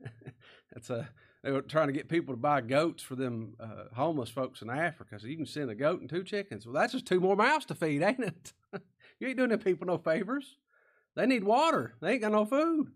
it's 0.76 0.90
a 0.90 1.08
they 1.44 1.52
were 1.52 1.62
trying 1.62 1.88
to 1.88 1.92
get 1.92 2.08
people 2.08 2.34
to 2.34 2.40
buy 2.40 2.62
goats 2.62 3.02
for 3.02 3.16
them 3.16 3.54
uh, 3.60 3.94
homeless 3.94 4.30
folks 4.30 4.62
in 4.62 4.70
Africa. 4.70 5.20
So 5.20 5.26
you 5.26 5.36
can 5.36 5.46
send 5.46 5.70
a 5.70 5.74
goat 5.74 6.00
and 6.00 6.08
two 6.08 6.24
chickens. 6.24 6.66
Well, 6.66 6.74
that's 6.74 6.94
just 6.94 7.06
two 7.06 7.20
more 7.20 7.36
mouths 7.36 7.66
to 7.66 7.74
feed, 7.74 8.02
ain't 8.02 8.20
it? 8.20 8.52
you 9.20 9.28
ain't 9.28 9.36
doing 9.36 9.50
them 9.50 9.58
people 9.58 9.86
no 9.86 9.98
favors. 9.98 10.56
They 11.14 11.26
need 11.26 11.44
water. 11.44 11.94
They 12.00 12.12
ain't 12.12 12.22
got 12.22 12.32
no 12.32 12.46
food. 12.46 12.92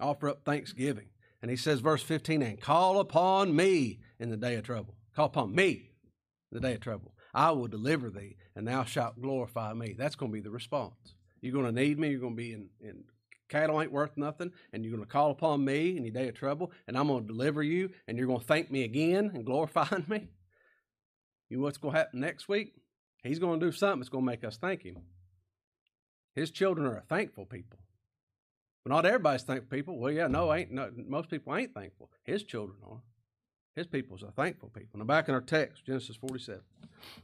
Offer 0.00 0.30
up 0.30 0.44
thanksgiving. 0.44 1.06
And 1.44 1.50
he 1.50 1.58
says, 1.58 1.80
verse 1.80 2.02
15, 2.02 2.40
and 2.40 2.58
call 2.58 3.00
upon 3.00 3.54
me 3.54 4.00
in 4.18 4.30
the 4.30 4.36
day 4.38 4.54
of 4.54 4.62
trouble. 4.62 4.94
Call 5.14 5.26
upon 5.26 5.54
me 5.54 5.90
in 6.50 6.58
the 6.58 6.60
day 6.60 6.72
of 6.72 6.80
trouble. 6.80 7.12
I 7.34 7.50
will 7.50 7.66
deliver 7.66 8.08
thee, 8.08 8.38
and 8.56 8.66
thou 8.66 8.84
shalt 8.84 9.20
glorify 9.20 9.74
me. 9.74 9.92
That's 9.92 10.16
going 10.16 10.32
to 10.32 10.34
be 10.34 10.40
the 10.40 10.48
response. 10.48 10.94
You're 11.42 11.52
going 11.52 11.66
to 11.66 11.82
need 11.82 11.98
me. 11.98 12.08
You're 12.08 12.20
going 12.20 12.32
to 12.32 12.42
be 12.42 12.54
in, 12.54 12.70
in 12.80 13.04
cattle 13.50 13.82
ain't 13.82 13.92
worth 13.92 14.16
nothing, 14.16 14.52
and 14.72 14.82
you're 14.82 14.94
going 14.94 15.04
to 15.04 15.12
call 15.12 15.32
upon 15.32 15.62
me 15.62 15.98
in 15.98 16.04
your 16.04 16.14
day 16.14 16.28
of 16.28 16.34
trouble, 16.34 16.72
and 16.88 16.96
I'm 16.96 17.08
going 17.08 17.26
to 17.26 17.28
deliver 17.30 17.62
you, 17.62 17.90
and 18.08 18.16
you're 18.16 18.26
going 18.26 18.40
to 18.40 18.46
thank 18.46 18.70
me 18.70 18.82
again 18.82 19.30
and 19.34 19.44
glorify 19.44 19.88
me. 20.08 20.30
You 21.50 21.58
know 21.58 21.64
what's 21.64 21.76
going 21.76 21.92
to 21.92 21.98
happen 21.98 22.20
next 22.20 22.48
week? 22.48 22.72
He's 23.22 23.38
going 23.38 23.60
to 23.60 23.66
do 23.66 23.70
something 23.70 23.98
that's 23.98 24.08
going 24.08 24.24
to 24.24 24.30
make 24.30 24.44
us 24.44 24.56
thank 24.56 24.82
him. 24.82 24.96
His 26.34 26.50
children 26.50 26.86
are 26.86 26.96
a 26.96 27.02
thankful 27.02 27.44
people. 27.44 27.80
But 28.84 28.92
not 28.92 29.06
everybody's 29.06 29.42
thankful 29.42 29.74
people. 29.74 29.98
Well, 29.98 30.12
yeah, 30.12 30.26
no, 30.26 30.52
ain't 30.52 30.70
no, 30.70 30.90
most 31.08 31.30
people 31.30 31.56
ain't 31.56 31.72
thankful. 31.72 32.10
His 32.22 32.42
children 32.44 32.76
are. 32.86 33.00
His 33.74 33.86
people's 33.86 34.22
are 34.22 34.30
thankful 34.30 34.68
people. 34.68 34.98
Now 34.98 35.06
back 35.06 35.28
in 35.28 35.34
our 35.34 35.40
text, 35.40 35.84
Genesis 35.84 36.16
47, 36.16 36.62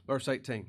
verse 0.05 0.27
18. 0.27 0.65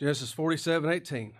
Genesis 0.00 0.32
47, 0.32 0.90
18. 0.90 1.32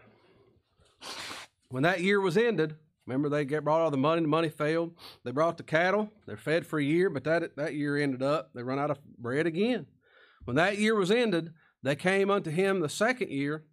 When 1.69 1.83
that 1.83 2.01
year 2.01 2.21
was 2.21 2.37
ended, 2.37 2.77
remember 3.05 3.29
they 3.29 3.45
get 3.45 3.65
brought 3.65 3.81
all 3.81 3.91
the 3.91 3.97
money, 3.99 4.23
the 4.23 4.29
money 4.29 4.49
failed. 4.49 4.93
They 5.25 5.33
brought 5.33 5.59
the 5.59 5.65
cattle, 5.65 6.11
they're 6.25 6.37
fed 6.37 6.67
for 6.67 6.79
a 6.79 6.85
year, 6.85 7.11
but 7.11 7.25
that, 7.25 7.57
that 7.57 7.75
year 7.75 7.99
ended 7.99 8.23
up, 8.23 8.51
they 8.55 8.63
run 8.63 8.79
out 8.79 8.93
of 8.93 9.05
bread 9.19 9.47
again. 9.47 9.87
When 10.45 10.57
that 10.57 10.79
year 10.79 10.95
was 10.95 11.11
ended, 11.11 11.53
they 11.83 11.97
came 11.97 12.31
unto 12.31 12.51
him 12.51 12.81
the 12.81 12.89
second 12.89 13.31
year 13.31 13.65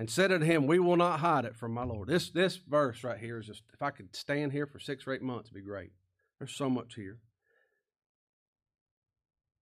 and 0.00 0.08
said 0.08 0.32
unto 0.32 0.46
him, 0.46 0.66
We 0.66 0.78
will 0.78 0.96
not 0.96 1.20
hide 1.20 1.44
it 1.44 1.54
from 1.54 1.74
my 1.74 1.84
Lord. 1.84 2.08
This 2.08 2.30
this 2.30 2.56
verse 2.56 3.04
right 3.04 3.18
here 3.18 3.38
is 3.38 3.44
just 3.44 3.64
if 3.74 3.82
I 3.82 3.90
could 3.90 4.16
stand 4.16 4.50
here 4.50 4.66
for 4.66 4.78
six 4.78 5.06
or 5.06 5.12
eight 5.12 5.20
months, 5.20 5.48
it'd 5.48 5.54
be 5.54 5.60
great. 5.60 5.90
There's 6.38 6.54
so 6.54 6.70
much 6.70 6.94
here. 6.94 7.18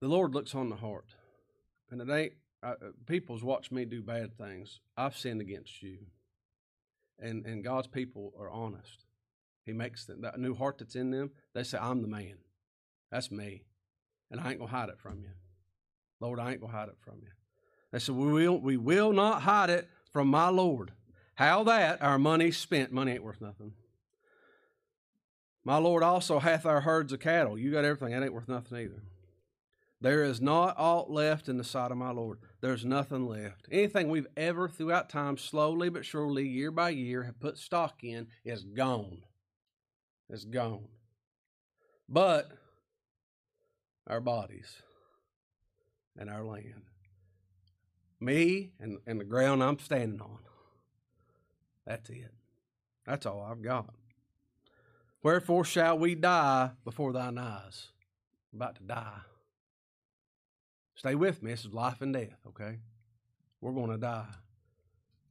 The 0.01 0.07
Lord 0.07 0.37
looks 0.37 0.55
on 0.55 0.68
the 0.68 0.77
heart. 0.77 1.16
And 1.90 2.01
it 2.01 2.09
ain't 2.09 2.35
uh, 2.62 2.74
people's 3.05 3.42
watched 3.42 3.72
me 3.72 3.85
do 3.85 4.01
bad 4.01 4.38
things. 4.38 4.79
I've 4.96 5.16
sinned 5.16 5.40
against 5.40 5.83
you. 5.83 5.98
And 7.18 7.44
and 7.44 7.64
God's 7.64 7.88
people 7.88 8.33
are 8.38 8.48
honest. 8.48 9.07
He 9.66 9.72
makes 9.72 10.05
them, 10.05 10.20
that 10.20 10.38
new 10.38 10.55
heart 10.55 10.79
that's 10.79 10.94
in 10.94 11.11
them, 11.11 11.33
they 11.53 11.64
say, 11.64 11.79
I'm 11.79 12.01
the 12.01 12.07
man. 12.07 12.37
That's 13.11 13.33
me. 13.33 13.64
And 14.31 14.40
I 14.40 14.51
ain't 14.51 14.61
gonna 14.61 14.70
hide 14.70 14.88
it 14.88 15.01
from 15.01 15.18
you. 15.18 15.31
Lord, 16.20 16.38
I 16.38 16.53
ain't 16.53 16.61
gonna 16.61 16.72
hide 16.72 16.90
it 16.90 16.98
from 17.01 17.16
you. 17.22 17.31
They 17.90 17.98
said, 17.98 18.14
We 18.14 18.33
will 18.33 18.61
we 18.61 18.77
will 18.77 19.12
not 19.12 19.42
hide 19.42 19.70
it 19.70 19.88
from 20.18 20.26
my 20.26 20.48
Lord. 20.48 20.90
How 21.37 21.62
that 21.62 22.02
our 22.02 22.18
money 22.18 22.50
spent, 22.50 22.90
money 22.90 23.12
ain't 23.12 23.22
worth 23.22 23.40
nothing. 23.40 23.74
My 25.62 25.76
Lord 25.76 26.02
also 26.02 26.40
hath 26.40 26.66
our 26.66 26.81
herds 26.81 27.12
of 27.12 27.20
cattle. 27.20 27.57
You 27.57 27.70
got 27.70 27.85
everything, 27.85 28.11
that 28.11 28.24
ain't 28.24 28.35
worth 28.35 28.48
nothing 28.48 28.78
either. 28.78 29.04
There 30.00 30.24
is 30.24 30.40
not 30.40 30.74
aught 30.76 31.09
left 31.09 31.48
in 31.48 31.57
the 31.57 31.62
sight 31.62 31.92
of 31.92 31.98
my 31.98 32.11
Lord. 32.11 32.40
There's 32.61 32.85
nothing 32.85 33.28
left. 33.28 33.68
Anything 33.70 34.09
we've 34.09 34.26
ever, 34.37 34.68
throughout 34.68 35.09
time, 35.09 35.37
slowly 35.38 35.88
but 35.88 36.04
surely, 36.04 36.48
year 36.48 36.72
by 36.72 36.88
year, 36.88 37.22
have 37.22 37.38
put 37.38 37.57
stock 37.57 38.02
in 38.02 38.26
is 38.44 38.64
gone. 38.64 39.18
It's 40.28 40.44
gone. 40.44 40.88
But 42.09 42.50
our 44.09 44.20
bodies 44.20 44.83
and 46.16 46.28
our 46.28 46.42
land 46.42 46.83
me 48.20 48.72
and, 48.81 48.98
and 49.07 49.20
the 49.20 49.24
ground 49.24 49.62
I'm 49.62 49.78
standing 49.78 50.20
on. 50.20 50.38
That's 51.87 52.11
it. 52.11 52.33
That's 53.07 53.26
all 53.26 53.46
I've 53.48 53.62
got. 53.62 53.94
Wherefore 55.22 55.64
shall 55.64 55.98
we 55.98 56.14
die 56.14 56.70
before 56.85 57.12
thine 57.12 57.38
eyes? 57.38 57.88
About 58.54 58.76
to 58.76 58.83
die. 58.83 59.20
Stay 60.94 61.14
with 61.14 61.42
me. 61.42 61.50
This 61.50 61.64
is 61.64 61.72
life 61.72 62.00
and 62.00 62.12
death, 62.12 62.38
okay? 62.46 62.78
We're 63.61 63.72
going 63.72 63.90
to 63.90 63.98
die. 63.98 64.26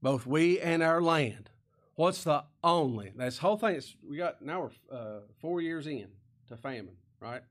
Both 0.01 0.25
we 0.25 0.59
and 0.59 0.81
our 0.81 1.01
land. 1.01 1.49
What's 1.95 2.23
the 2.23 2.43
only? 2.63 3.11
This 3.15 3.39
whole 3.39 3.57
thing 3.57 3.75
is, 3.75 3.95
we 4.07 4.17
got, 4.17 4.41
now 4.41 4.61
we're 4.61 4.97
uh, 4.97 5.19
four 5.41 5.61
years 5.61 5.87
in 5.87 6.07
to 6.47 6.55
famine, 6.55 6.95
right? 7.19 7.41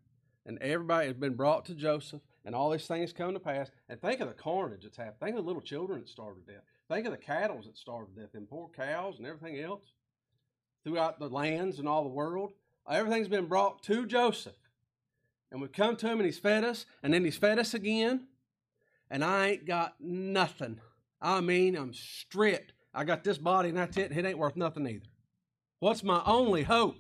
And 0.47 0.59
everybody 0.61 1.09
has 1.09 1.17
been 1.17 1.35
brought 1.35 1.65
to 1.67 1.75
Joseph 1.75 2.23
and 2.47 2.55
all 2.55 2.71
these 2.71 2.87
things 2.87 3.13
come 3.13 3.35
to 3.35 3.41
pass. 3.41 3.71
And 3.91 4.01
think 4.01 4.21
of 4.21 4.29
the 4.29 4.35
carnage 4.35 4.85
that's 4.85 4.97
happened. 4.97 5.21
Think 5.21 5.37
of 5.37 5.45
the 5.45 5.49
little 5.49 5.61
children 5.61 6.01
that 6.01 6.09
starved 6.09 6.47
to 6.47 6.53
death. 6.53 6.63
Think 6.89 7.05
of 7.05 7.13
the 7.13 7.19
cattle 7.19 7.61
that 7.63 7.77
starved 7.77 8.15
to 8.15 8.23
death, 8.23 8.31
and 8.35 8.49
poor 8.49 8.71
cows 8.75 9.17
and 9.19 9.27
everything 9.27 9.61
else 9.61 9.83
throughout 10.85 11.19
the 11.19 11.29
lands 11.29 11.81
and 11.81 11.89
all 11.89 12.05
the 12.05 12.09
world. 12.09 12.53
Everything's 12.89 13.29
been 13.29 13.47
brought 13.47 13.83
to 13.83 14.07
Joseph. 14.07 14.55
And 15.51 15.61
we've 15.61 15.73
come 15.73 15.97
to 15.97 16.07
him 16.07 16.19
and 16.19 16.27
he's 16.27 16.39
fed 16.39 16.65
us, 16.65 16.87
and 17.03 17.13
then 17.13 17.25
he's 17.25 17.37
fed 17.37 17.59
us 17.59 17.75
again. 17.75 18.29
And 19.11 19.25
I 19.25 19.49
ain't 19.49 19.67
got 19.67 19.95
nothing. 20.01 20.81
I 21.21 21.41
mean, 21.41 21.77
I'm 21.77 21.93
stripped. 21.93 22.73
I 22.95 23.05
got 23.05 23.25
this 23.25 23.39
body 23.39 23.69
and 23.69 23.79
that's 23.79 23.97
it. 23.97 24.11
It 24.11 24.25
ain't 24.25 24.39
worth 24.39 24.57
nothing 24.57 24.87
either. 24.87 25.07
What's 25.81 26.03
my 26.03 26.23
only 26.25 26.63
hope? 26.63 26.97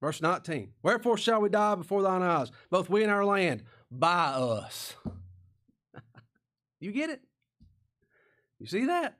Verse 0.00 0.22
19. 0.22 0.72
Wherefore 0.82 1.16
shall 1.16 1.40
we 1.40 1.48
die 1.48 1.74
before 1.74 2.02
thine 2.02 2.22
eyes, 2.22 2.50
both 2.70 2.90
we 2.90 3.02
and 3.02 3.12
our 3.12 3.24
land? 3.24 3.62
By 3.90 4.26
us. 4.26 4.94
you 6.80 6.92
get 6.92 7.10
it? 7.10 7.20
You 8.58 8.66
see 8.66 8.86
that? 8.86 9.18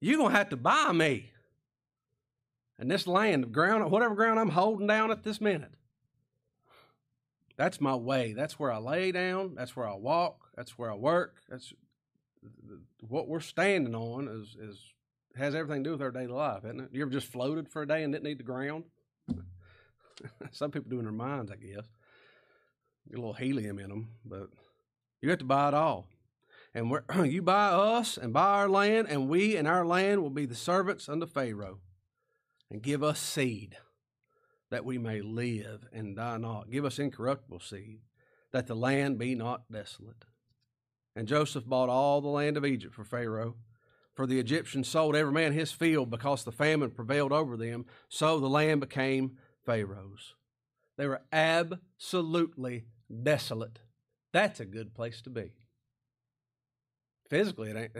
You're 0.00 0.18
going 0.18 0.32
to 0.32 0.38
have 0.38 0.50
to 0.50 0.56
buy 0.56 0.92
me. 0.92 1.30
And 2.78 2.90
this 2.90 3.06
land, 3.06 3.52
ground, 3.52 3.90
whatever 3.90 4.14
ground 4.14 4.38
I'm 4.38 4.50
holding 4.50 4.86
down 4.86 5.10
at 5.10 5.24
this 5.24 5.40
minute, 5.40 5.72
that's 7.56 7.80
my 7.80 7.96
way. 7.96 8.34
That's 8.34 8.58
where 8.58 8.70
I 8.70 8.78
lay 8.78 9.10
down. 9.10 9.54
That's 9.56 9.74
where 9.74 9.88
I 9.88 9.94
walk. 9.94 10.50
That's 10.54 10.78
where 10.78 10.92
I 10.92 10.94
work. 10.94 11.38
That's 11.48 11.72
what 13.00 13.26
we're 13.26 13.40
standing 13.40 13.96
on 13.96 14.28
is, 14.28 14.56
is 14.60 14.78
has 15.36 15.56
everything 15.56 15.82
to 15.82 15.88
do 15.88 15.92
with 15.92 16.02
our 16.02 16.12
daily 16.12 16.28
life, 16.28 16.64
isn't 16.64 16.80
it? 16.80 16.90
You 16.92 17.02
ever 17.02 17.10
just 17.10 17.26
floated 17.26 17.68
for 17.68 17.82
a 17.82 17.88
day 17.88 18.04
and 18.04 18.12
didn't 18.12 18.24
need 18.24 18.38
the 18.38 18.44
ground? 18.44 18.84
Some 20.52 20.70
people 20.70 20.90
do 20.90 20.98
in 20.98 21.04
their 21.04 21.12
minds, 21.12 21.50
I 21.50 21.56
guess 21.56 21.84
a 23.12 23.16
little 23.16 23.34
helium 23.34 23.78
in 23.78 23.88
them, 23.88 24.08
but 24.24 24.48
you 25.20 25.30
have 25.30 25.38
to 25.38 25.44
buy 25.44 25.68
it 25.68 25.74
all. 25.74 26.06
And 26.74 26.92
you 27.24 27.42
buy 27.42 27.68
us 27.68 28.16
and 28.16 28.32
buy 28.32 28.58
our 28.58 28.68
land, 28.68 29.08
and 29.08 29.28
we 29.28 29.56
and 29.56 29.66
our 29.66 29.86
land 29.86 30.22
will 30.22 30.30
be 30.30 30.46
the 30.46 30.54
servants 30.54 31.08
unto 31.08 31.26
Pharaoh, 31.26 31.80
and 32.70 32.82
give 32.82 33.02
us 33.02 33.20
seed 33.20 33.76
that 34.70 34.84
we 34.84 34.98
may 34.98 35.20
live 35.20 35.86
and 35.92 36.16
die 36.16 36.36
not. 36.36 36.70
Give 36.70 36.84
us 36.84 36.98
incorruptible 36.98 37.60
seed, 37.60 38.00
that 38.52 38.66
the 38.66 38.76
land 38.76 39.18
be 39.18 39.34
not 39.34 39.70
desolate. 39.70 40.24
And 41.16 41.26
Joseph 41.26 41.66
bought 41.66 41.88
all 41.88 42.20
the 42.20 42.28
land 42.28 42.56
of 42.56 42.66
Egypt 42.66 42.94
for 42.94 43.04
Pharaoh. 43.04 43.56
For 44.14 44.26
the 44.26 44.40
Egyptians 44.40 44.88
sold 44.88 45.14
every 45.14 45.32
man 45.32 45.52
his 45.52 45.70
field 45.70 46.10
because 46.10 46.42
the 46.42 46.52
famine 46.52 46.90
prevailed 46.90 47.32
over 47.32 47.56
them, 47.56 47.86
so 48.08 48.40
the 48.40 48.48
land 48.48 48.80
became 48.80 49.38
Pharaoh's. 49.64 50.34
They 50.96 51.06
were 51.06 51.22
absolutely 51.32 52.84
desolate. 53.22 53.78
That's 54.32 54.60
a 54.60 54.64
good 54.64 54.94
place 54.94 55.22
to 55.22 55.30
be. 55.30 55.52
Physically, 57.30 57.70
it 57.70 57.76
ain't, 57.76 57.92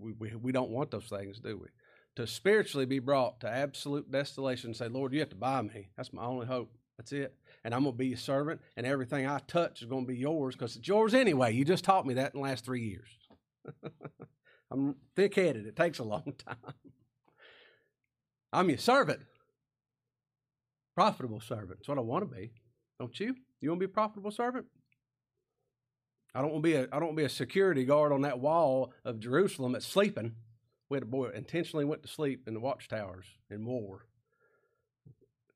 we, 0.18 0.34
we, 0.34 0.52
don't 0.52 0.70
want 0.70 0.90
those 0.90 1.06
things, 1.06 1.40
do 1.40 1.56
we? 1.58 1.68
To 2.16 2.26
spiritually 2.26 2.86
be 2.86 2.98
brought 2.98 3.40
to 3.40 3.48
absolute 3.48 4.10
desolation 4.10 4.70
and 4.70 4.76
say, 4.76 4.88
Lord, 4.88 5.12
you 5.12 5.20
have 5.20 5.30
to 5.30 5.36
buy 5.36 5.62
me. 5.62 5.88
That's 5.96 6.12
my 6.12 6.24
only 6.24 6.46
hope. 6.46 6.70
That's 6.96 7.12
it. 7.12 7.34
And 7.64 7.74
I'm 7.74 7.82
going 7.82 7.94
to 7.94 7.98
be 7.98 8.08
your 8.08 8.18
servant, 8.18 8.60
and 8.76 8.86
everything 8.86 9.26
I 9.26 9.38
touch 9.46 9.82
is 9.82 9.88
going 9.88 10.04
to 10.04 10.12
be 10.12 10.18
yours 10.18 10.54
because 10.54 10.76
it's 10.76 10.86
yours 10.86 11.14
anyway. 11.14 11.52
You 11.54 11.64
just 11.64 11.84
taught 11.84 12.06
me 12.06 12.14
that 12.14 12.34
in 12.34 12.40
the 12.40 12.46
last 12.46 12.64
three 12.64 12.82
years. 12.82 13.08
I'm 14.70 14.96
thick 15.16 15.34
headed. 15.34 15.66
It 15.66 15.76
takes 15.76 15.98
a 15.98 16.04
long 16.04 16.34
time. 16.46 16.74
I'm 18.52 18.68
your 18.68 18.78
servant, 18.78 19.20
profitable 20.94 21.40
servant. 21.40 21.78
That's 21.78 21.88
what 21.88 21.98
I 21.98 22.02
want 22.02 22.28
to 22.28 22.36
be. 22.36 22.52
Don't 23.00 23.18
you? 23.18 23.34
You 23.60 23.70
want 23.70 23.80
to 23.80 23.86
be 23.86 23.90
a 23.90 23.94
profitable 23.94 24.30
servant? 24.30 24.66
I 26.34 26.42
don't 26.42 26.52
want 26.52 26.62
to 26.62 26.68
be 26.68 26.74
a 26.76 26.82
I 26.82 26.98
don't 26.98 27.06
want 27.06 27.16
to 27.16 27.22
be 27.22 27.26
a 27.26 27.30
security 27.30 27.84
guard 27.84 28.12
on 28.12 28.20
that 28.20 28.38
wall 28.38 28.92
of 29.04 29.18
Jerusalem 29.18 29.72
that's 29.72 29.86
sleeping. 29.86 30.36
We 30.88 30.96
had 30.96 31.02
a 31.02 31.06
boy 31.06 31.30
intentionally 31.30 31.84
went 31.84 32.02
to 32.02 32.08
sleep 32.08 32.46
in 32.46 32.54
the 32.54 32.60
watchtowers 32.60 33.24
in 33.50 33.64
war. 33.64 34.06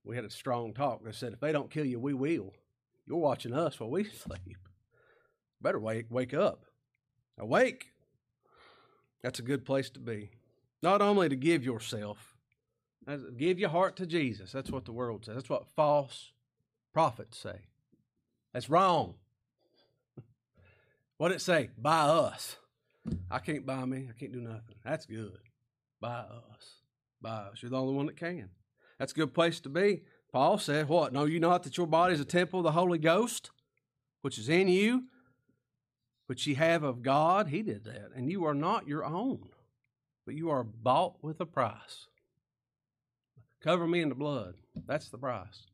We 0.04 0.16
had 0.16 0.24
a 0.24 0.30
strong 0.30 0.72
talk. 0.72 1.04
They 1.04 1.12
said, 1.12 1.33
if 1.35 1.40
they 1.40 1.52
don't 1.52 1.70
kill 1.70 1.85
you, 1.85 2.00
we 2.00 2.14
will. 2.14 2.54
You're 3.07 3.18
watching 3.18 3.52
us 3.52 3.78
while 3.78 3.90
we 3.90 4.04
sleep. 4.24 4.59
Better 5.61 5.78
wake 5.78 6.07
wake 6.11 6.35
up. 6.35 6.64
Awake. 7.38 7.87
That's 9.22 9.38
a 9.38 9.42
good 9.42 9.64
place 9.64 9.90
to 9.90 10.00
be. 10.00 10.30
Not 10.83 11.02
only 11.02 11.28
to 11.28 11.37
give 11.37 11.64
yourself, 11.64 12.35
Give 13.37 13.59
your 13.59 13.68
heart 13.68 13.96
to 13.96 14.07
Jesus. 14.07 14.50
That's 14.52 14.70
what 14.70 14.87
the 14.87 14.92
world 14.92 15.26
says. 15.26 15.35
That's 15.35 15.50
what 15.50 15.68
false 15.76 16.33
prophets 16.94 17.37
say. 17.37 17.59
That's 18.54 18.70
wrong. 18.70 19.14
What 21.18 21.28
did 21.28 21.37
it 21.37 21.40
say? 21.40 21.70
By 21.76 22.00
us. 22.00 22.57
I 23.30 23.40
can't 23.40 23.66
buy 23.66 23.85
me. 23.85 24.09
I 24.09 24.18
can't 24.18 24.33
do 24.33 24.40
nothing. 24.40 24.76
That's 24.85 25.04
good. 25.04 25.38
By 26.00 26.20
us. 26.20 26.80
By 27.20 27.30
us. 27.30 27.59
You're 27.61 27.70
the 27.70 27.80
only 27.80 27.94
one 27.94 28.07
that 28.07 28.16
can. 28.16 28.48
That's 28.98 29.12
a 29.12 29.16
good 29.16 29.35
place 29.35 29.61
to 29.61 29.68
be. 29.68 30.02
Paul 30.33 30.59
said, 30.59 30.88
What? 30.88 31.12
Know 31.12 31.24
you 31.24 31.40
not 31.40 31.64
that 31.64 31.76
your 31.76 31.87
body 31.87 32.14
is 32.14 32.20
a 32.20 32.24
temple 32.24 32.61
of 32.61 32.64
the 32.64 32.72
Holy 32.72 32.98
Ghost, 32.98 33.50
which 34.22 34.38
is 34.38 34.48
in 34.48 34.68
you, 34.68 35.04
which 36.26 36.46
ye 36.46 36.54
have 36.54 36.83
of 36.83 37.02
God? 37.02 37.48
He 37.48 37.62
did 37.62 37.85
that. 37.85 38.11
And 38.14 38.30
you 38.30 38.44
are 38.44 38.54
not 38.54 38.88
your 38.88 39.04
own, 39.04 39.48
but 40.24 40.35
you 40.35 40.50
are 40.50 40.64
bought 40.64 41.16
with 41.22 41.40
a 41.40 41.46
price. 41.46 42.07
Cover 43.61 43.87
me 43.87 44.00
in 44.00 44.09
the 44.09 44.14
blood. 44.14 44.54
That's 44.87 45.09
the 45.09 45.18
price. 45.18 45.66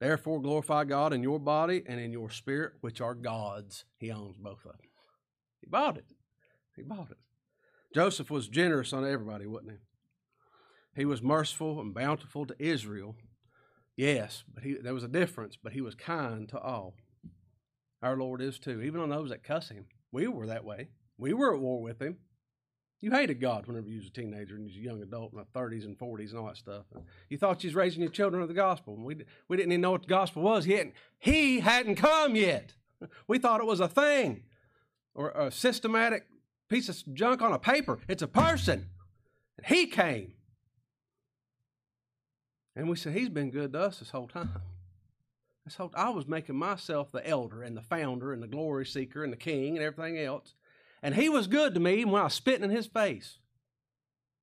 Therefore, 0.00 0.40
glorify 0.40 0.84
God 0.84 1.12
in 1.12 1.22
your 1.22 1.40
body 1.40 1.82
and 1.86 1.98
in 1.98 2.12
your 2.12 2.30
spirit, 2.30 2.74
which 2.80 3.00
are 3.00 3.14
God's. 3.14 3.84
He 3.98 4.12
owns 4.12 4.36
both 4.36 4.64
of 4.64 4.72
them. 4.72 4.80
He 5.60 5.66
bought 5.66 5.96
it. 5.96 6.06
He 6.76 6.82
bought 6.82 7.10
it. 7.10 7.16
Joseph 7.94 8.30
was 8.30 8.48
generous 8.48 8.92
on 8.92 9.04
everybody, 9.04 9.46
wasn't 9.46 9.72
he? 9.72 9.78
He 10.94 11.04
was 11.04 11.22
merciful 11.22 11.80
and 11.80 11.94
bountiful 11.94 12.46
to 12.46 12.54
Israel. 12.58 13.16
Yes, 13.96 14.44
but 14.52 14.62
he, 14.62 14.74
there 14.74 14.94
was 14.94 15.04
a 15.04 15.08
difference, 15.08 15.56
but 15.60 15.72
he 15.72 15.80
was 15.80 15.94
kind 15.94 16.48
to 16.50 16.58
all. 16.58 16.94
Our 18.00 18.16
Lord 18.16 18.40
is 18.40 18.60
too, 18.60 18.80
even 18.82 19.00
on 19.00 19.08
those 19.08 19.30
that 19.30 19.42
cuss 19.42 19.70
him. 19.70 19.86
We 20.12 20.28
were 20.28 20.46
that 20.46 20.64
way. 20.64 20.88
We 21.16 21.32
were 21.32 21.54
at 21.54 21.60
war 21.60 21.82
with 21.82 22.00
him. 22.00 22.18
You 23.00 23.12
hated 23.12 23.40
God 23.40 23.66
whenever 23.66 23.88
you 23.88 23.98
was 23.98 24.08
a 24.08 24.10
teenager 24.10 24.56
and 24.56 24.64
you 24.64 24.70
was 24.70 24.76
a 24.76 24.80
young 24.80 25.02
adult 25.02 25.32
in 25.32 25.38
the 25.38 25.58
30s 25.58 25.84
and 25.84 25.96
40s 25.96 26.30
and 26.30 26.38
all 26.38 26.46
that 26.46 26.56
stuff. 26.56 26.84
You 27.28 27.38
thought 27.38 27.62
you 27.62 27.68
was 27.68 27.76
raising 27.76 28.02
your 28.02 28.10
children 28.10 28.42
of 28.42 28.48
the 28.48 28.54
gospel. 28.54 28.94
And 28.94 29.04
We, 29.04 29.24
we 29.46 29.56
didn't 29.56 29.72
even 29.72 29.82
know 29.82 29.92
what 29.92 30.02
the 30.02 30.08
gospel 30.08 30.42
was. 30.42 30.64
He 30.64 31.60
hadn't 31.60 31.96
come 31.96 32.36
yet. 32.36 32.74
We 33.28 33.38
thought 33.38 33.60
it 33.60 33.66
was 33.66 33.78
a 33.78 33.86
thing 33.86 34.42
or 35.14 35.30
a 35.30 35.52
systematic 35.52 36.26
piece 36.68 36.88
of 36.88 37.14
junk 37.14 37.42
on 37.42 37.52
a 37.52 37.58
paper. 37.58 38.00
It's 38.08 38.22
a 38.22 38.26
person. 38.26 38.88
And 39.56 39.66
he 39.66 39.86
came. 39.86 40.32
And 42.74 42.88
we 42.88 42.96
said, 42.96 43.12
He's 43.12 43.28
been 43.28 43.52
good 43.52 43.72
to 43.74 43.80
us 43.80 44.00
this 44.00 44.10
whole 44.10 44.26
time. 44.26 44.50
This 45.64 45.76
whole, 45.76 45.92
I 45.94 46.10
was 46.10 46.26
making 46.26 46.56
myself 46.56 47.12
the 47.12 47.24
elder 47.24 47.62
and 47.62 47.76
the 47.76 47.82
founder 47.82 48.32
and 48.32 48.42
the 48.42 48.48
glory 48.48 48.86
seeker 48.86 49.22
and 49.22 49.32
the 49.32 49.36
king 49.36 49.76
and 49.76 49.84
everything 49.84 50.18
else. 50.18 50.54
And 51.02 51.14
he 51.14 51.28
was 51.28 51.46
good 51.46 51.74
to 51.74 51.80
me 51.80 52.04
when 52.04 52.20
I 52.20 52.24
was 52.24 52.34
spitting 52.34 52.64
in 52.64 52.70
his 52.70 52.86
face. 52.86 53.38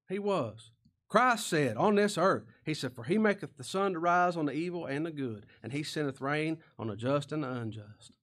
He 0.07 0.19
was. 0.19 0.71
Christ 1.07 1.47
said, 1.47 1.77
On 1.77 1.95
this 1.95 2.17
earth, 2.17 2.45
He 2.63 2.73
said, 2.73 2.93
For 2.93 3.03
He 3.03 3.17
maketh 3.17 3.57
the 3.57 3.63
sun 3.63 3.93
to 3.93 3.99
rise 3.99 4.35
on 4.35 4.45
the 4.45 4.53
evil 4.53 4.85
and 4.85 5.05
the 5.05 5.11
good, 5.11 5.45
and 5.61 5.71
He 5.71 5.83
sendeth 5.83 6.21
rain 6.21 6.57
on 6.77 6.87
the 6.87 6.95
just 6.95 7.31
and 7.31 7.43
the 7.43 7.51
unjust. 7.51 8.17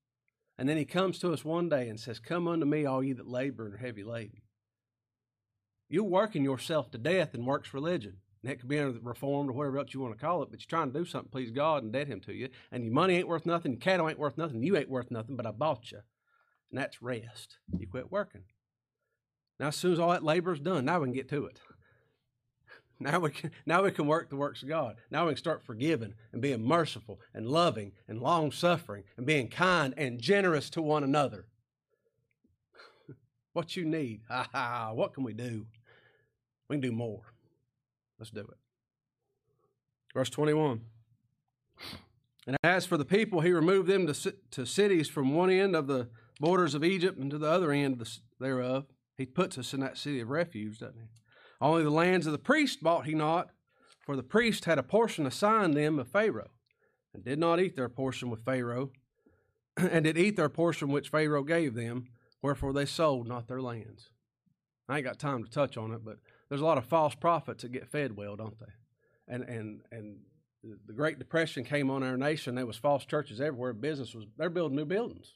And 0.58 0.68
then 0.68 0.76
He 0.76 0.84
comes 0.84 1.18
to 1.20 1.32
us 1.32 1.44
one 1.44 1.68
day 1.68 1.88
and 1.88 1.98
says, 1.98 2.18
Come 2.18 2.48
unto 2.48 2.66
me, 2.66 2.84
all 2.84 3.02
ye 3.02 3.12
that 3.12 3.28
labor 3.28 3.66
and 3.66 3.74
are 3.74 3.78
heavy 3.78 4.04
laden. 4.04 4.42
You're 5.88 6.04
working 6.04 6.44
yourself 6.44 6.90
to 6.90 6.98
death 6.98 7.34
in 7.34 7.44
works 7.44 7.72
religion. 7.72 8.16
And 8.42 8.50
that 8.50 8.58
could 8.58 8.68
be 8.68 8.78
under 8.78 8.98
reformed 8.98 9.50
or 9.50 9.52
whatever 9.52 9.78
else 9.78 9.94
you 9.94 10.00
want 10.00 10.18
to 10.18 10.24
call 10.24 10.42
it, 10.42 10.50
but 10.50 10.60
you're 10.60 10.66
trying 10.66 10.92
to 10.92 10.98
do 10.98 11.04
something, 11.04 11.30
please 11.30 11.50
God, 11.50 11.84
and 11.84 11.92
debt 11.92 12.08
Him 12.08 12.20
to 12.22 12.34
you. 12.34 12.48
And 12.72 12.84
your 12.84 12.92
money 12.92 13.16
ain't 13.16 13.28
worth 13.28 13.46
nothing, 13.46 13.72
your 13.72 13.80
cattle 13.80 14.08
ain't 14.08 14.18
worth 14.18 14.36
nothing, 14.36 14.62
you 14.62 14.76
ain't 14.76 14.90
worth 14.90 15.10
nothing, 15.10 15.36
but 15.36 15.46
I 15.46 15.52
bought 15.52 15.92
you 15.92 16.00
and 16.72 16.80
that's 16.80 17.02
rest. 17.02 17.58
You 17.78 17.86
quit 17.86 18.10
working. 18.10 18.44
Now, 19.60 19.68
as 19.68 19.76
soon 19.76 19.92
as 19.92 19.98
all 19.98 20.10
that 20.10 20.24
labor 20.24 20.52
is 20.52 20.60
done, 20.60 20.86
now 20.86 20.98
we 20.98 21.06
can 21.06 21.12
get 21.14 21.28
to 21.28 21.46
it. 21.46 21.60
Now 23.00 23.18
we 23.18 23.30
can 23.30 23.50
now 23.66 23.82
we 23.82 23.90
can 23.90 24.06
work 24.06 24.30
the 24.30 24.36
works 24.36 24.62
of 24.62 24.68
God. 24.68 24.94
Now 25.10 25.24
we 25.24 25.32
can 25.32 25.36
start 25.36 25.64
forgiving 25.64 26.14
and 26.32 26.40
being 26.40 26.62
merciful 26.62 27.18
and 27.34 27.48
loving 27.48 27.90
and 28.06 28.20
long 28.20 28.52
suffering 28.52 29.02
and 29.16 29.26
being 29.26 29.48
kind 29.48 29.92
and 29.96 30.20
generous 30.20 30.70
to 30.70 30.82
one 30.82 31.02
another. 31.02 31.46
what 33.54 33.74
you 33.74 33.84
need? 33.84 34.20
Ha 34.28 34.48
ha! 34.52 34.92
What 34.92 35.14
can 35.14 35.24
we 35.24 35.32
do? 35.32 35.66
We 36.68 36.74
can 36.76 36.80
do 36.80 36.92
more. 36.92 37.22
Let's 38.20 38.30
do 38.30 38.42
it. 38.42 38.58
Verse 40.14 40.30
twenty-one. 40.30 40.82
And 42.46 42.56
as 42.62 42.86
for 42.86 42.96
the 42.96 43.04
people, 43.04 43.40
he 43.40 43.50
removed 43.50 43.88
them 43.88 44.06
to, 44.06 44.34
to 44.52 44.64
cities 44.64 45.08
from 45.08 45.34
one 45.34 45.50
end 45.50 45.74
of 45.74 45.88
the 45.88 46.08
borders 46.42 46.74
of 46.74 46.82
Egypt 46.82 47.18
and 47.18 47.30
to 47.30 47.38
the 47.38 47.48
other 47.48 47.70
end 47.70 48.04
thereof. 48.40 48.86
He 49.16 49.24
puts 49.24 49.56
us 49.56 49.72
in 49.72 49.80
that 49.80 49.96
city 49.96 50.20
of 50.20 50.28
refuge, 50.28 50.80
doesn't 50.80 50.98
he? 50.98 51.06
Only 51.60 51.84
the 51.84 51.90
lands 51.90 52.26
of 52.26 52.32
the 52.32 52.38
priest 52.38 52.82
bought 52.82 53.06
he 53.06 53.14
not, 53.14 53.50
for 54.04 54.16
the 54.16 54.24
priest 54.24 54.64
had 54.64 54.76
a 54.78 54.82
portion 54.82 55.24
assigned 55.24 55.74
them 55.74 56.00
of 56.00 56.08
Pharaoh, 56.08 56.50
and 57.14 57.24
did 57.24 57.38
not 57.38 57.60
eat 57.60 57.76
their 57.76 57.88
portion 57.88 58.28
with 58.28 58.44
Pharaoh, 58.44 58.90
and 59.76 60.02
did 60.04 60.18
eat 60.18 60.34
their 60.34 60.48
portion 60.48 60.88
which 60.88 61.10
Pharaoh 61.10 61.44
gave 61.44 61.74
them, 61.74 62.08
wherefore 62.42 62.72
they 62.72 62.86
sold 62.86 63.28
not 63.28 63.46
their 63.46 63.62
lands. 63.62 64.10
I 64.88 64.96
ain't 64.96 65.04
got 65.04 65.20
time 65.20 65.44
to 65.44 65.50
touch 65.50 65.76
on 65.76 65.92
it, 65.92 66.04
but 66.04 66.16
there's 66.48 66.60
a 66.60 66.66
lot 66.66 66.78
of 66.78 66.84
false 66.86 67.14
prophets 67.14 67.62
that 67.62 67.70
get 67.70 67.92
fed 67.92 68.16
well, 68.16 68.34
don't 68.34 68.58
they? 68.58 69.32
And 69.32 69.44
and 69.44 69.82
and 69.92 70.16
the 70.86 70.92
Great 70.92 71.20
Depression 71.20 71.62
came 71.64 71.88
on 71.88 72.02
our 72.02 72.16
nation. 72.16 72.56
There 72.56 72.66
was 72.66 72.76
false 72.76 73.04
churches 73.04 73.40
everywhere. 73.40 73.72
Business 73.72 74.12
was 74.12 74.26
they're 74.36 74.50
building 74.50 74.76
new 74.76 74.84
buildings. 74.84 75.34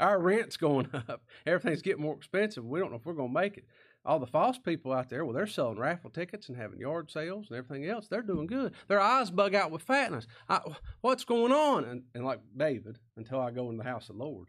Our 0.00 0.20
rent's 0.20 0.56
going 0.56 0.88
up. 1.08 1.22
Everything's 1.46 1.82
getting 1.82 2.02
more 2.02 2.16
expensive. 2.16 2.64
We 2.64 2.80
don't 2.80 2.90
know 2.90 2.98
if 2.98 3.06
we're 3.06 3.14
going 3.14 3.32
to 3.32 3.40
make 3.40 3.58
it. 3.58 3.64
All 4.04 4.20
the 4.20 4.26
false 4.26 4.56
people 4.56 4.92
out 4.92 5.08
there, 5.08 5.24
well, 5.24 5.34
they're 5.34 5.48
selling 5.48 5.78
raffle 5.78 6.10
tickets 6.10 6.48
and 6.48 6.56
having 6.56 6.78
yard 6.78 7.10
sales 7.10 7.46
and 7.50 7.58
everything 7.58 7.88
else. 7.88 8.06
They're 8.06 8.22
doing 8.22 8.46
good. 8.46 8.72
Their 8.86 9.00
eyes 9.00 9.32
bug 9.32 9.54
out 9.54 9.72
with 9.72 9.82
fatness. 9.82 10.28
I, 10.48 10.60
what's 11.00 11.24
going 11.24 11.50
on? 11.50 11.84
And, 11.84 12.02
and 12.14 12.24
like 12.24 12.38
David, 12.56 12.98
until 13.16 13.40
I 13.40 13.50
go 13.50 13.68
in 13.70 13.76
the 13.76 13.84
house 13.84 14.08
of 14.08 14.16
the 14.16 14.22
Lord, 14.22 14.48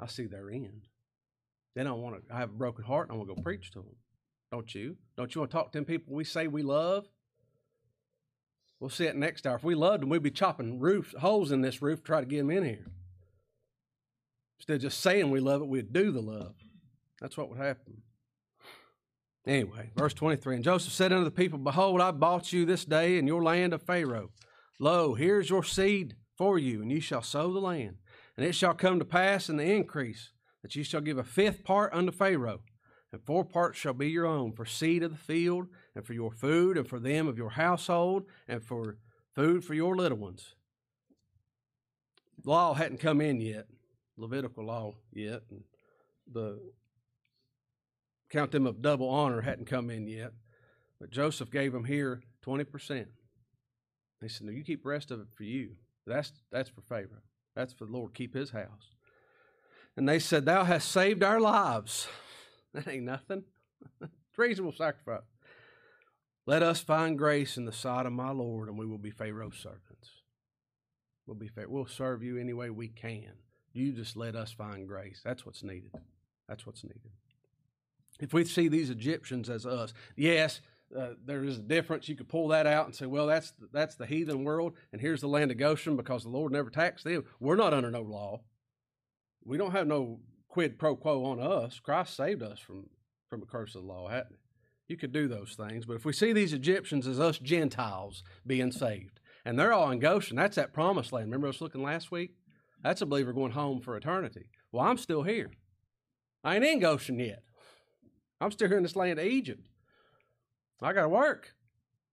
I 0.00 0.08
see 0.08 0.26
their 0.26 0.50
end. 0.50 0.88
Then 1.76 1.86
I 1.86 1.92
want 1.92 2.16
to. 2.16 2.34
I 2.34 2.40
have 2.40 2.50
a 2.50 2.54
broken 2.54 2.84
heart, 2.84 3.08
and 3.08 3.14
I 3.14 3.18
want 3.18 3.28
to 3.28 3.36
go 3.36 3.42
preach 3.42 3.70
to 3.72 3.78
them. 3.78 3.96
Don't 4.50 4.74
you? 4.74 4.96
Don't 5.16 5.32
you 5.32 5.42
want 5.42 5.52
to 5.52 5.56
talk 5.56 5.70
to 5.70 5.78
them 5.78 5.84
people 5.84 6.12
we 6.12 6.24
say 6.24 6.48
we 6.48 6.62
love? 6.62 7.06
We'll 8.80 8.90
see 8.90 9.06
it 9.06 9.16
next 9.16 9.46
hour. 9.46 9.56
If 9.56 9.64
we 9.64 9.74
loved 9.74 10.02
them, 10.02 10.08
we'd 10.08 10.22
be 10.22 10.30
chopping 10.30 10.78
roofs, 10.80 11.14
holes 11.20 11.52
in 11.52 11.60
this 11.60 11.82
roof, 11.82 12.00
to 12.00 12.04
try 12.04 12.20
to 12.20 12.26
get 12.26 12.38
them 12.38 12.50
in 12.50 12.64
here. 12.64 12.86
Instead 14.58 14.76
of 14.76 14.82
just 14.82 15.00
saying 15.00 15.30
we 15.30 15.40
love 15.40 15.62
it, 15.62 15.68
we'd 15.68 15.92
do 15.92 16.10
the 16.10 16.20
love. 16.20 16.54
That's 17.20 17.36
what 17.36 17.48
would 17.50 17.58
happen. 17.58 18.02
Anyway, 19.46 19.90
verse 19.96 20.14
23 20.14 20.56
And 20.56 20.64
Joseph 20.64 20.92
said 20.92 21.12
unto 21.12 21.24
the 21.24 21.30
people, 21.30 21.58
Behold, 21.58 22.00
I 22.00 22.10
bought 22.10 22.52
you 22.52 22.64
this 22.64 22.84
day 22.84 23.18
in 23.18 23.26
your 23.26 23.42
land 23.42 23.72
of 23.72 23.82
Pharaoh. 23.82 24.30
Lo, 24.78 25.14
here's 25.14 25.50
your 25.50 25.64
seed 25.64 26.14
for 26.36 26.58
you, 26.58 26.82
and 26.82 26.92
you 26.92 27.00
shall 27.00 27.22
sow 27.22 27.52
the 27.52 27.60
land. 27.60 27.96
And 28.36 28.46
it 28.46 28.54
shall 28.54 28.74
come 28.74 28.98
to 28.98 29.04
pass 29.04 29.48
in 29.48 29.56
the 29.56 29.64
increase 29.64 30.30
that 30.62 30.76
you 30.76 30.84
shall 30.84 31.00
give 31.00 31.18
a 31.18 31.24
fifth 31.24 31.64
part 31.64 31.92
unto 31.92 32.12
Pharaoh, 32.12 32.60
and 33.12 33.24
four 33.24 33.44
parts 33.44 33.78
shall 33.78 33.94
be 33.94 34.10
your 34.10 34.26
own 34.26 34.52
for 34.52 34.66
seed 34.66 35.02
of 35.02 35.10
the 35.10 35.16
field, 35.16 35.68
and 35.94 36.06
for 36.06 36.12
your 36.12 36.30
food, 36.30 36.76
and 36.76 36.86
for 36.86 37.00
them 37.00 37.26
of 37.26 37.38
your 37.38 37.50
household, 37.50 38.24
and 38.46 38.62
for 38.62 38.98
food 39.34 39.64
for 39.64 39.74
your 39.74 39.96
little 39.96 40.18
ones. 40.18 40.54
Law 42.44 42.74
hadn't 42.74 43.00
come 43.00 43.20
in 43.20 43.40
yet, 43.40 43.66
Levitical 44.18 44.66
law 44.66 44.94
yet. 45.12 45.42
And 45.50 45.62
the 46.30 46.60
count 48.30 48.50
them 48.50 48.66
of 48.66 48.82
double 48.82 49.08
honor 49.08 49.40
hadn't 49.40 49.66
come 49.66 49.90
in 49.90 50.06
yet. 50.06 50.32
But 51.00 51.10
Joseph 51.10 51.50
gave 51.50 51.72
them 51.72 51.84
here 51.84 52.22
20%. 52.44 53.06
He 54.20 54.28
said, 54.28 54.46
No, 54.46 54.52
you 54.52 54.64
keep 54.64 54.82
the 54.82 54.88
rest 54.88 55.10
of 55.10 55.20
it 55.20 55.28
for 55.36 55.44
you. 55.44 55.70
That's, 56.06 56.32
that's 56.50 56.68
for 56.68 56.80
Pharaoh. 56.82 57.22
That's 57.54 57.72
for 57.72 57.86
the 57.86 57.92
Lord, 57.92 58.14
keep 58.14 58.34
his 58.34 58.50
house. 58.50 58.94
And 59.96 60.08
they 60.08 60.18
said, 60.18 60.44
Thou 60.44 60.64
hast 60.64 60.90
saved 60.90 61.22
our 61.22 61.40
lives. 61.40 62.08
That 62.74 62.86
ain't 62.86 63.04
nothing. 63.04 63.44
it's 64.02 64.12
reasonable 64.36 64.74
sacrifice. 64.76 65.22
Let 66.46 66.62
us 66.62 66.80
find 66.80 67.16
grace 67.16 67.56
in 67.56 67.64
the 67.64 67.72
sight 67.72 68.04
of 68.04 68.12
my 68.12 68.30
Lord, 68.30 68.68
and 68.68 68.78
we 68.78 68.84
will 68.84 68.98
be 68.98 69.10
Pharaoh's 69.10 69.56
servants. 69.56 70.10
We'll 71.26 71.34
be 71.34 71.50
We'll 71.66 71.86
serve 71.86 72.22
you 72.22 72.36
any 72.36 72.52
way 72.52 72.68
we 72.68 72.88
can. 72.88 73.32
You 73.78 73.92
just 73.92 74.16
let 74.16 74.34
us 74.34 74.52
find 74.52 74.86
grace. 74.88 75.20
That's 75.24 75.46
what's 75.46 75.62
needed. 75.62 75.92
That's 76.48 76.66
what's 76.66 76.82
needed. 76.82 77.10
If 78.20 78.32
we 78.32 78.44
see 78.44 78.68
these 78.68 78.90
Egyptians 78.90 79.48
as 79.48 79.64
us, 79.64 79.94
yes, 80.16 80.60
uh, 80.96 81.10
there 81.24 81.44
is 81.44 81.58
a 81.58 81.62
difference. 81.62 82.08
You 82.08 82.16
could 82.16 82.28
pull 82.28 82.48
that 82.48 82.66
out 82.66 82.86
and 82.86 82.94
say, 82.94 83.06
well, 83.06 83.26
that's 83.26 83.52
the, 83.52 83.68
that's 83.72 83.94
the 83.94 84.06
heathen 84.06 84.42
world, 84.42 84.72
and 84.92 85.00
here's 85.00 85.20
the 85.20 85.28
land 85.28 85.50
of 85.50 85.58
Goshen 85.58 85.96
because 85.96 86.24
the 86.24 86.30
Lord 86.30 86.50
never 86.50 86.70
taxed 86.70 87.04
them. 87.04 87.24
We're 87.38 87.56
not 87.56 87.72
under 87.72 87.90
no 87.90 88.02
law. 88.02 88.40
We 89.44 89.58
don't 89.58 89.72
have 89.72 89.86
no 89.86 90.20
quid 90.48 90.78
pro 90.78 90.96
quo 90.96 91.24
on 91.24 91.38
us. 91.38 91.78
Christ 91.78 92.16
saved 92.16 92.42
us 92.42 92.58
from 92.58 92.86
from 93.28 93.42
a 93.42 93.46
curse 93.46 93.74
of 93.74 93.82
the 93.82 93.88
law? 93.88 94.10
You 94.88 94.96
could 94.96 95.12
do 95.12 95.28
those 95.28 95.54
things, 95.54 95.84
but 95.84 95.96
if 95.96 96.04
we 96.04 96.12
see 96.12 96.32
these 96.32 96.52
Egyptians 96.52 97.06
as 97.06 97.20
us 97.20 97.38
Gentiles 97.38 98.22
being 98.46 98.72
saved, 98.72 99.20
and 99.44 99.58
they're 99.58 99.72
all 99.72 99.90
in 99.90 99.98
Goshen, 99.98 100.36
that's 100.36 100.56
that 100.56 100.72
promised 100.72 101.12
land. 101.12 101.26
Remember 101.26 101.46
was 101.46 101.60
looking 101.60 101.82
last 101.82 102.10
week? 102.10 102.37
That's 102.82 103.02
a 103.02 103.06
believer 103.06 103.32
going 103.32 103.52
home 103.52 103.80
for 103.80 103.96
eternity. 103.96 104.50
Well, 104.72 104.84
I'm 104.84 104.98
still 104.98 105.22
here. 105.22 105.50
I 106.44 106.54
ain't 106.56 106.64
in 106.64 106.78
Goshen 106.78 107.18
yet. 107.18 107.42
I'm 108.40 108.52
still 108.52 108.68
here 108.68 108.76
in 108.76 108.84
this 108.84 108.96
land 108.96 109.18
of 109.18 109.26
Egypt. 109.26 109.66
I 110.80 110.92
got 110.92 111.02
to 111.02 111.08
work. 111.08 111.54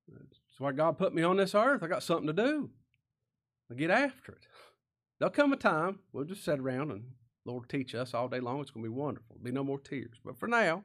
That's 0.07 0.59
why 0.59 0.71
God 0.71 0.97
put 0.97 1.13
me 1.13 1.21
on 1.21 1.37
this 1.37 1.53
earth. 1.53 1.83
I 1.83 1.87
got 1.87 2.03
something 2.03 2.27
to 2.27 2.33
do. 2.33 2.71
I 3.71 3.75
get 3.75 3.91
after 3.91 4.31
it. 4.31 4.47
There'll 5.19 5.31
come 5.31 5.53
a 5.53 5.57
time 5.57 5.99
we'll 6.11 6.25
just 6.25 6.43
sit 6.43 6.59
around 6.59 6.91
and 6.91 7.03
Lord 7.45 7.69
teach 7.69 7.93
us 7.93 8.13
all 8.13 8.27
day 8.27 8.39
long. 8.39 8.61
It's 8.61 8.71
going 8.71 8.83
to 8.83 8.89
be 8.89 8.95
wonderful. 8.95 9.35
There'll 9.35 9.45
be 9.45 9.51
no 9.51 9.63
more 9.63 9.79
tears. 9.79 10.17
But 10.23 10.37
for 10.37 10.47
now, 10.47 10.83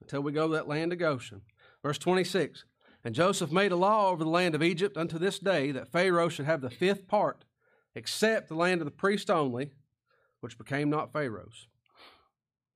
until 0.00 0.22
we 0.22 0.32
go 0.32 0.48
to 0.48 0.54
that 0.54 0.68
land 0.68 0.92
of 0.92 0.98
Goshen. 0.98 1.42
Verse 1.82 1.98
26 1.98 2.64
And 3.04 3.14
Joseph 3.14 3.52
made 3.52 3.72
a 3.72 3.76
law 3.76 4.10
over 4.10 4.24
the 4.24 4.30
land 4.30 4.54
of 4.54 4.62
Egypt 4.62 4.96
unto 4.96 5.18
this 5.18 5.38
day 5.38 5.70
that 5.72 5.92
Pharaoh 5.92 6.28
should 6.28 6.46
have 6.46 6.60
the 6.60 6.70
fifth 6.70 7.08
part, 7.08 7.44
except 7.96 8.48
the 8.48 8.54
land 8.54 8.80
of 8.80 8.84
the 8.84 8.92
priest 8.92 9.30
only, 9.30 9.72
which 10.40 10.58
became 10.58 10.90
not 10.90 11.12
Pharaoh's. 11.12 11.66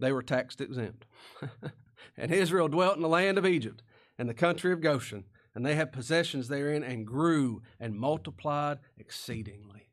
They 0.01 0.11
were 0.11 0.23
taxed 0.23 0.61
exempt. 0.61 1.05
and 2.17 2.33
Israel 2.33 2.69
dwelt 2.69 2.97
in 2.97 3.03
the 3.03 3.09
land 3.09 3.37
of 3.37 3.47
Egypt 3.47 3.83
and 4.19 4.29
the 4.29 4.35
country 4.35 4.73
of 4.73 4.81
Goshen, 4.81 5.25
and 5.55 5.65
they 5.65 5.75
had 5.75 5.93
possessions 5.93 6.49
therein 6.49 6.83
and 6.83 7.07
grew 7.07 7.63
and 7.79 7.95
multiplied 7.95 8.79
exceedingly. 8.97 9.91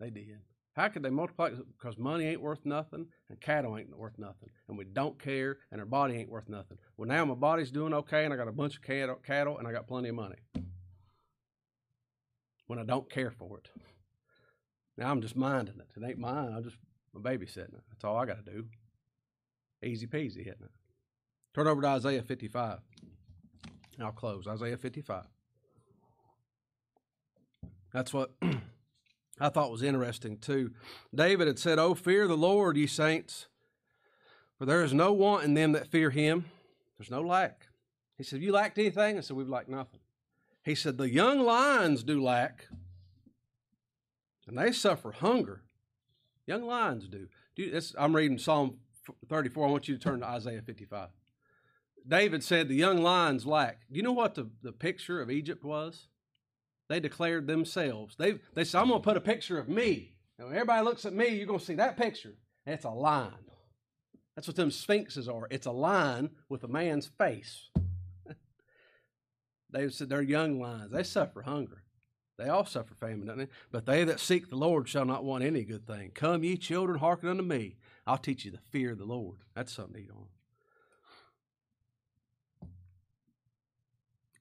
They 0.00 0.10
did. 0.10 0.40
How 0.74 0.88
could 0.88 1.02
they 1.02 1.10
multiply? 1.10 1.50
Because 1.50 1.96
money 1.98 2.24
ain't 2.24 2.40
worth 2.40 2.64
nothing 2.64 3.06
and 3.28 3.40
cattle 3.40 3.76
ain't 3.76 3.96
worth 3.96 4.18
nothing. 4.18 4.50
And 4.68 4.76
we 4.78 4.84
don't 4.84 5.20
care 5.22 5.58
and 5.70 5.80
our 5.80 5.86
body 5.86 6.16
ain't 6.16 6.30
worth 6.30 6.48
nothing. 6.48 6.78
Well, 6.96 7.08
now 7.08 7.24
my 7.24 7.34
body's 7.34 7.70
doing 7.70 7.92
okay 7.94 8.24
and 8.24 8.32
I 8.34 8.36
got 8.36 8.48
a 8.48 8.52
bunch 8.52 8.76
of 8.76 8.82
cattle, 8.82 9.16
cattle 9.16 9.58
and 9.58 9.68
I 9.68 9.72
got 9.72 9.86
plenty 9.86 10.08
of 10.08 10.14
money. 10.14 10.36
When 12.66 12.78
I 12.78 12.84
don't 12.84 13.10
care 13.10 13.30
for 13.30 13.58
it. 13.58 13.68
Now 14.96 15.10
I'm 15.10 15.20
just 15.20 15.36
minding 15.36 15.78
it. 15.78 15.90
It 15.96 16.06
ain't 16.06 16.18
mine. 16.18 16.52
I'm 16.54 16.64
just 16.64 16.76
I'm 17.14 17.22
babysitting 17.22 17.74
it. 17.74 17.82
That's 17.90 18.04
all 18.04 18.16
I 18.16 18.26
got 18.26 18.44
to 18.44 18.52
do. 18.52 18.66
Easy 19.82 20.06
peasy, 20.06 20.42
isn't 20.42 20.62
it? 20.62 20.70
Turn 21.54 21.66
over 21.66 21.80
to 21.82 21.88
Isaiah 21.88 22.22
55. 22.22 22.78
I'll 24.00 24.12
close. 24.12 24.46
Isaiah 24.46 24.76
55. 24.76 25.24
That's 27.92 28.12
what 28.12 28.32
I 29.40 29.48
thought 29.48 29.70
was 29.70 29.82
interesting 29.82 30.38
too. 30.38 30.72
David 31.14 31.46
had 31.48 31.58
said, 31.58 31.78
Oh, 31.78 31.94
fear 31.94 32.28
the 32.28 32.36
Lord, 32.36 32.76
ye 32.76 32.86
saints, 32.86 33.48
for 34.58 34.66
there 34.66 34.84
is 34.84 34.94
no 34.94 35.12
want 35.12 35.44
in 35.44 35.54
them 35.54 35.72
that 35.72 35.88
fear 35.88 36.10
him. 36.10 36.44
There's 36.98 37.10
no 37.10 37.22
lack. 37.22 37.66
He 38.16 38.24
said, 38.24 38.42
You 38.42 38.52
lacked 38.52 38.78
anything? 38.78 39.18
I 39.18 39.20
said, 39.20 39.36
We've 39.36 39.48
lacked 39.48 39.68
nothing. 39.68 40.00
He 40.62 40.74
said, 40.74 40.98
The 40.98 41.10
young 41.10 41.40
lions 41.40 42.04
do 42.04 42.22
lack, 42.22 42.66
and 44.46 44.58
they 44.58 44.72
suffer 44.72 45.12
hunger. 45.12 45.62
Young 46.46 46.66
lions 46.66 47.08
do. 47.08 47.28
this, 47.56 47.94
I'm 47.98 48.14
reading 48.14 48.38
Psalm 48.38 48.78
34. 49.28 49.66
I 49.66 49.70
want 49.70 49.88
you 49.88 49.96
to 49.96 50.02
turn 50.02 50.20
to 50.20 50.26
Isaiah 50.26 50.62
55. 50.62 51.08
David 52.06 52.42
said, 52.42 52.68
The 52.68 52.74
young 52.74 53.02
lions 53.02 53.46
lack. 53.46 53.80
Do 53.90 53.96
you 53.96 54.02
know 54.02 54.12
what 54.12 54.34
the, 54.34 54.50
the 54.62 54.72
picture 54.72 55.20
of 55.20 55.30
Egypt 55.30 55.64
was? 55.64 56.08
They 56.88 56.98
declared 56.98 57.46
themselves. 57.46 58.16
They, 58.18 58.40
they 58.54 58.64
said, 58.64 58.80
I'm 58.80 58.88
going 58.88 59.00
to 59.00 59.04
put 59.04 59.16
a 59.16 59.20
picture 59.20 59.58
of 59.58 59.68
me. 59.68 60.14
And 60.38 60.48
when 60.48 60.56
everybody 60.56 60.84
looks 60.84 61.04
at 61.04 61.12
me, 61.12 61.28
you're 61.28 61.46
going 61.46 61.60
to 61.60 61.64
see 61.64 61.74
that 61.74 61.96
picture. 61.96 62.34
And 62.66 62.74
it's 62.74 62.84
a 62.84 62.90
lion. 62.90 63.32
That's 64.34 64.48
what 64.48 64.56
them 64.56 64.70
sphinxes 64.70 65.28
are. 65.28 65.46
It's 65.50 65.66
a 65.66 65.72
lion 65.72 66.30
with 66.48 66.64
a 66.64 66.68
man's 66.68 67.06
face. 67.06 67.68
they 69.70 69.88
said 69.90 70.08
they're 70.08 70.22
young 70.22 70.58
lions. 70.58 70.92
They 70.92 71.02
suffer 71.02 71.42
hunger. 71.42 71.82
They 72.40 72.48
all 72.48 72.64
suffer 72.64 72.94
famine, 72.94 73.26
don't 73.26 73.36
they? 73.36 73.48
But 73.70 73.84
they 73.84 74.02
that 74.04 74.18
seek 74.18 74.48
the 74.48 74.56
Lord 74.56 74.88
shall 74.88 75.04
not 75.04 75.24
want 75.24 75.44
any 75.44 75.62
good 75.62 75.86
thing. 75.86 76.10
Come, 76.14 76.42
ye 76.42 76.56
children, 76.56 76.98
hearken 76.98 77.28
unto 77.28 77.42
me. 77.42 77.76
I'll 78.06 78.16
teach 78.16 78.46
you 78.46 78.50
the 78.50 78.58
fear 78.70 78.92
of 78.92 78.98
the 78.98 79.04
Lord. 79.04 79.40
That's 79.54 79.72
something 79.72 79.94
to 79.94 80.00
eat 80.00 80.10
on. 80.10 80.26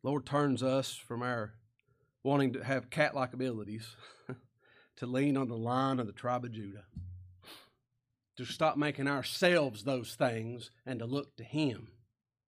Lord 0.01 0.25
turns 0.25 0.63
us 0.63 0.93
from 0.95 1.21
our 1.21 1.55
wanting 2.23 2.53
to 2.53 2.63
have 2.63 2.89
cat 2.89 3.13
like 3.13 3.33
abilities 3.33 3.97
to 4.95 5.05
lean 5.05 5.35
on 5.35 5.49
the 5.49 5.57
lion 5.57 5.99
of 5.99 6.07
the 6.07 6.13
tribe 6.13 6.45
of 6.45 6.53
Judah. 6.53 6.85
To 8.38 8.45
stop 8.45 8.77
making 8.77 9.09
ourselves 9.09 9.83
those 9.83 10.15
things 10.15 10.71
and 10.85 10.99
to 10.99 11.05
look 11.05 11.35
to 11.35 11.43
Him. 11.43 11.89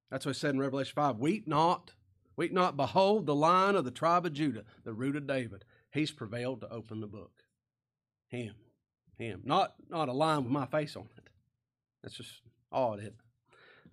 That's 0.09 0.25
what 0.25 0.37
it 0.37 0.39
said 0.39 0.53
in 0.53 0.61
Revelation 0.61 0.93
5 0.95 1.17
Weep 1.17 1.45
not, 1.45 1.91
weep 2.35 2.51
not, 2.51 2.77
behold 2.77 3.25
the 3.25 3.35
lion 3.35 3.75
of 3.75 3.85
the 3.85 3.91
tribe 3.91 4.25
of 4.25 4.33
Judah, 4.33 4.63
the 4.83 4.93
root 4.93 5.15
of 5.15 5.27
David. 5.27 5.65
He's 5.91 6.11
prevailed 6.11 6.61
to 6.61 6.69
open 6.69 7.01
the 7.01 7.07
book. 7.07 7.43
Him. 8.27 8.55
Him. 9.17 9.41
Not, 9.43 9.73
not 9.89 10.09
a 10.09 10.13
line 10.13 10.43
with 10.43 10.51
my 10.51 10.65
face 10.65 10.95
on 10.95 11.07
it. 11.17 11.29
That's 12.01 12.15
just 12.15 12.41
odd, 12.71 12.99
isn't 12.99 13.07
it? 13.07 13.15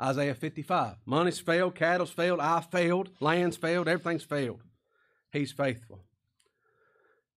Isaiah 0.00 0.34
55. 0.34 0.96
Money's 1.04 1.40
failed, 1.40 1.74
cattle's 1.74 2.10
failed, 2.10 2.40
I 2.40 2.60
failed, 2.60 3.10
land's 3.20 3.56
failed, 3.56 3.88
everything's 3.88 4.22
failed. 4.22 4.60
He's 5.32 5.52
faithful. 5.52 6.04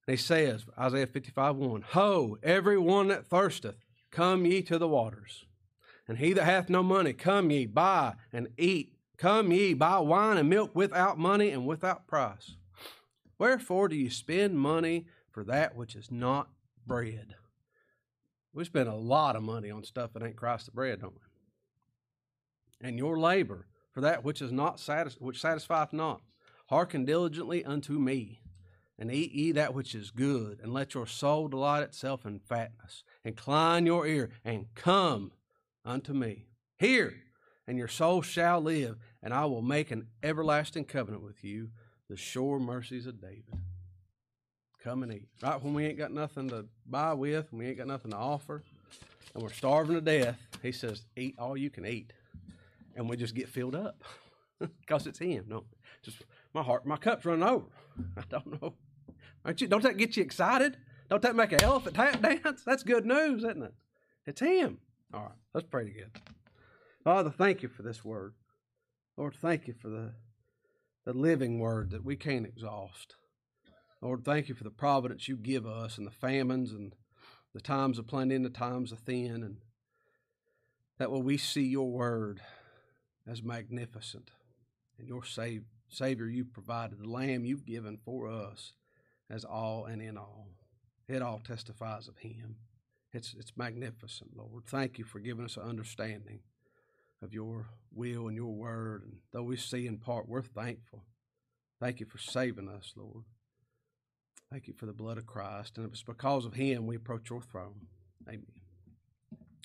He 0.07 0.17
says, 0.17 0.65
Isaiah 0.77 1.07
55 1.07 1.55
1, 1.55 1.81
Ho, 1.89 2.37
every 2.43 2.77
one 2.77 3.07
that 3.07 3.25
thirsteth, 3.25 3.77
come 4.11 4.45
ye 4.45 4.61
to 4.63 4.77
the 4.77 4.87
waters. 4.87 5.45
And 6.07 6.17
he 6.17 6.33
that 6.33 6.43
hath 6.43 6.69
no 6.69 6.83
money, 6.83 7.13
come 7.13 7.51
ye, 7.51 7.65
buy 7.65 8.13
and 8.33 8.49
eat. 8.57 8.93
Come 9.21 9.51
ye, 9.51 9.75
buy 9.75 9.99
wine 9.99 10.37
and 10.37 10.49
milk 10.49 10.71
without 10.73 11.19
money 11.19 11.51
and 11.51 11.67
without 11.67 12.07
price. 12.07 12.55
Wherefore 13.37 13.87
do 13.87 13.95
you 13.95 14.09
spend 14.09 14.57
money 14.57 15.05
for 15.29 15.43
that 15.43 15.75
which 15.75 15.95
is 15.95 16.09
not 16.09 16.49
bread? 16.87 17.35
We 18.51 18.65
spend 18.65 18.89
a 18.89 18.95
lot 18.95 19.35
of 19.35 19.43
money 19.43 19.69
on 19.69 19.83
stuff 19.83 20.13
that 20.13 20.23
ain't 20.23 20.35
Christ 20.35 20.65
the 20.65 20.71
bread, 20.71 21.01
don't 21.01 21.13
we? 21.13 21.21
and 22.83 22.97
your 22.97 23.19
labor 23.19 23.67
for 23.91 24.01
that 24.01 24.23
which 24.23 24.41
is 24.41 24.51
not 24.51 24.79
satis- 24.79 25.19
which 25.19 25.39
satisfieth 25.39 25.93
not. 25.93 26.21
Hearken 26.69 27.05
diligently 27.05 27.63
unto 27.65 27.99
me, 27.99 28.41
and 28.97 29.11
eat 29.11 29.33
ye 29.33 29.51
that 29.51 29.73
which 29.73 29.93
is 29.93 30.09
good, 30.09 30.59
and 30.61 30.73
let 30.73 30.93
your 30.93 31.05
soul 31.05 31.47
delight 31.47 31.83
itself 31.83 32.25
in 32.25 32.39
fatness. 32.39 33.03
Incline 33.23 33.85
your 33.85 34.07
ear, 34.07 34.31
and 34.43 34.73
come 34.73 35.33
unto 35.83 36.13
me. 36.13 36.47
Hear, 36.77 37.23
and 37.67 37.77
your 37.77 37.89
soul 37.89 38.21
shall 38.21 38.61
live, 38.61 38.97
and 39.23 39.33
I 39.33 39.45
will 39.45 39.61
make 39.61 39.91
an 39.91 40.07
everlasting 40.23 40.85
covenant 40.85 41.23
with 41.23 41.43
you, 41.43 41.69
the 42.09 42.17
sure 42.17 42.59
mercies 42.59 43.07
of 43.07 43.21
David. 43.21 43.45
Come 44.83 45.03
and 45.03 45.13
eat. 45.13 45.27
Right 45.41 45.61
when 45.61 45.73
we 45.73 45.85
ain't 45.85 45.97
got 45.97 46.11
nothing 46.11 46.49
to 46.49 46.65
buy 46.85 47.13
with, 47.13 47.47
and 47.51 47.59
we 47.59 47.67
ain't 47.67 47.77
got 47.77 47.87
nothing 47.87 48.11
to 48.11 48.17
offer, 48.17 48.63
and 49.33 49.43
we're 49.43 49.51
starving 49.51 49.95
to 49.95 50.01
death, 50.01 50.39
he 50.61 50.71
says, 50.71 51.03
Eat 51.15 51.35
all 51.37 51.55
you 51.55 51.69
can 51.69 51.85
eat 51.85 52.13
and 52.95 53.09
we 53.09 53.17
just 53.17 53.35
get 53.35 53.49
filled 53.49 53.75
up 53.75 54.03
because 54.59 55.07
it's 55.07 55.19
Him. 55.19 55.45
No, 55.47 55.65
just 56.03 56.23
my 56.53 56.61
heart, 56.61 56.85
my 56.85 56.97
cup's 56.97 57.25
running 57.25 57.47
over. 57.47 57.65
I 58.17 58.23
don't 58.29 58.61
know. 58.61 58.73
Aren't 59.43 59.61
you? 59.61 59.67
Don't 59.67 59.83
that 59.83 59.97
get 59.97 60.17
you 60.17 60.23
excited? 60.23 60.77
Don't 61.09 61.21
that 61.23 61.35
make 61.35 61.51
an 61.51 61.63
elephant 61.63 61.95
tap 61.95 62.21
dance? 62.21 62.63
That's 62.65 62.83
good 62.83 63.05
news, 63.05 63.43
isn't 63.43 63.63
it? 63.63 63.73
It's 64.25 64.41
Him. 64.41 64.77
All 65.13 65.21
right, 65.21 65.31
let's 65.53 65.67
pray 65.69 65.85
together. 65.85 66.11
Father, 67.03 67.31
thank 67.31 67.63
you 67.63 67.69
for 67.69 67.81
this 67.81 68.05
word. 68.05 68.33
Lord, 69.21 69.35
thank 69.35 69.67
you 69.67 69.75
for 69.79 69.87
the 69.87 70.13
the 71.05 71.13
living 71.13 71.59
word 71.59 71.91
that 71.91 72.03
we 72.03 72.15
can't 72.15 72.47
exhaust. 72.47 73.13
Lord, 74.01 74.25
thank 74.25 74.49
you 74.49 74.55
for 74.55 74.63
the 74.63 74.71
providence 74.71 75.27
you 75.27 75.37
give 75.37 75.67
us 75.67 75.99
and 75.99 76.07
the 76.07 76.11
famines 76.11 76.71
and 76.71 76.95
the 77.53 77.61
times 77.61 77.99
of 77.99 78.07
plenty 78.07 78.33
and 78.33 78.43
the 78.43 78.49
times 78.49 78.91
of 78.91 78.97
thin, 78.97 79.43
and 79.43 79.57
that 80.97 81.11
way 81.11 81.21
we 81.21 81.37
see 81.37 81.61
your 81.61 81.91
word 81.91 82.41
as 83.27 83.43
magnificent. 83.43 84.31
And 84.97 85.07
your 85.07 85.23
save, 85.23 85.65
Savior 85.87 86.25
you 86.25 86.43
provided, 86.43 86.97
the 86.97 87.07
Lamb 87.07 87.45
you've 87.45 87.63
given 87.63 87.99
for 88.03 88.27
us 88.27 88.73
as 89.29 89.45
all 89.45 89.85
and 89.85 90.01
in 90.01 90.17
all. 90.17 90.47
It 91.07 91.21
all 91.21 91.37
testifies 91.37 92.07
of 92.07 92.17
Him. 92.17 92.55
It's, 93.13 93.35
it's 93.37 93.55
magnificent, 93.55 94.31
Lord. 94.35 94.65
Thank 94.65 94.97
you 94.97 95.05
for 95.05 95.19
giving 95.19 95.45
us 95.45 95.57
an 95.57 95.69
understanding 95.69 96.39
of 97.21 97.33
your 97.33 97.67
will 97.93 98.27
and 98.27 98.35
your 98.35 98.53
word. 98.53 99.03
And 99.03 99.17
though 99.31 99.43
we 99.43 99.57
see 99.57 99.87
in 99.87 99.97
part, 99.97 100.27
we're 100.27 100.41
thankful. 100.41 101.03
Thank 101.79 101.99
you 101.99 102.05
for 102.05 102.17
saving 102.17 102.69
us, 102.69 102.93
Lord. 102.95 103.25
Thank 104.51 104.67
you 104.67 104.73
for 104.73 104.85
the 104.85 104.93
blood 104.93 105.17
of 105.17 105.25
Christ. 105.25 105.77
And 105.77 105.87
it's 105.87 106.03
because 106.03 106.45
of 106.45 106.53
Him 106.53 106.85
we 106.85 106.95
approach 106.95 107.29
your 107.29 107.41
throne. 107.41 107.87
Amen. 108.27 108.45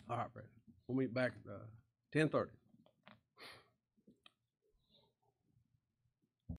All 0.09 0.17
right, 0.17 0.33
brother. 0.33 0.49
We'll 0.87 0.99
meet 0.99 1.13
back 1.13 1.33
at 1.45 1.51
uh, 1.51 1.67
1030. 2.13 2.53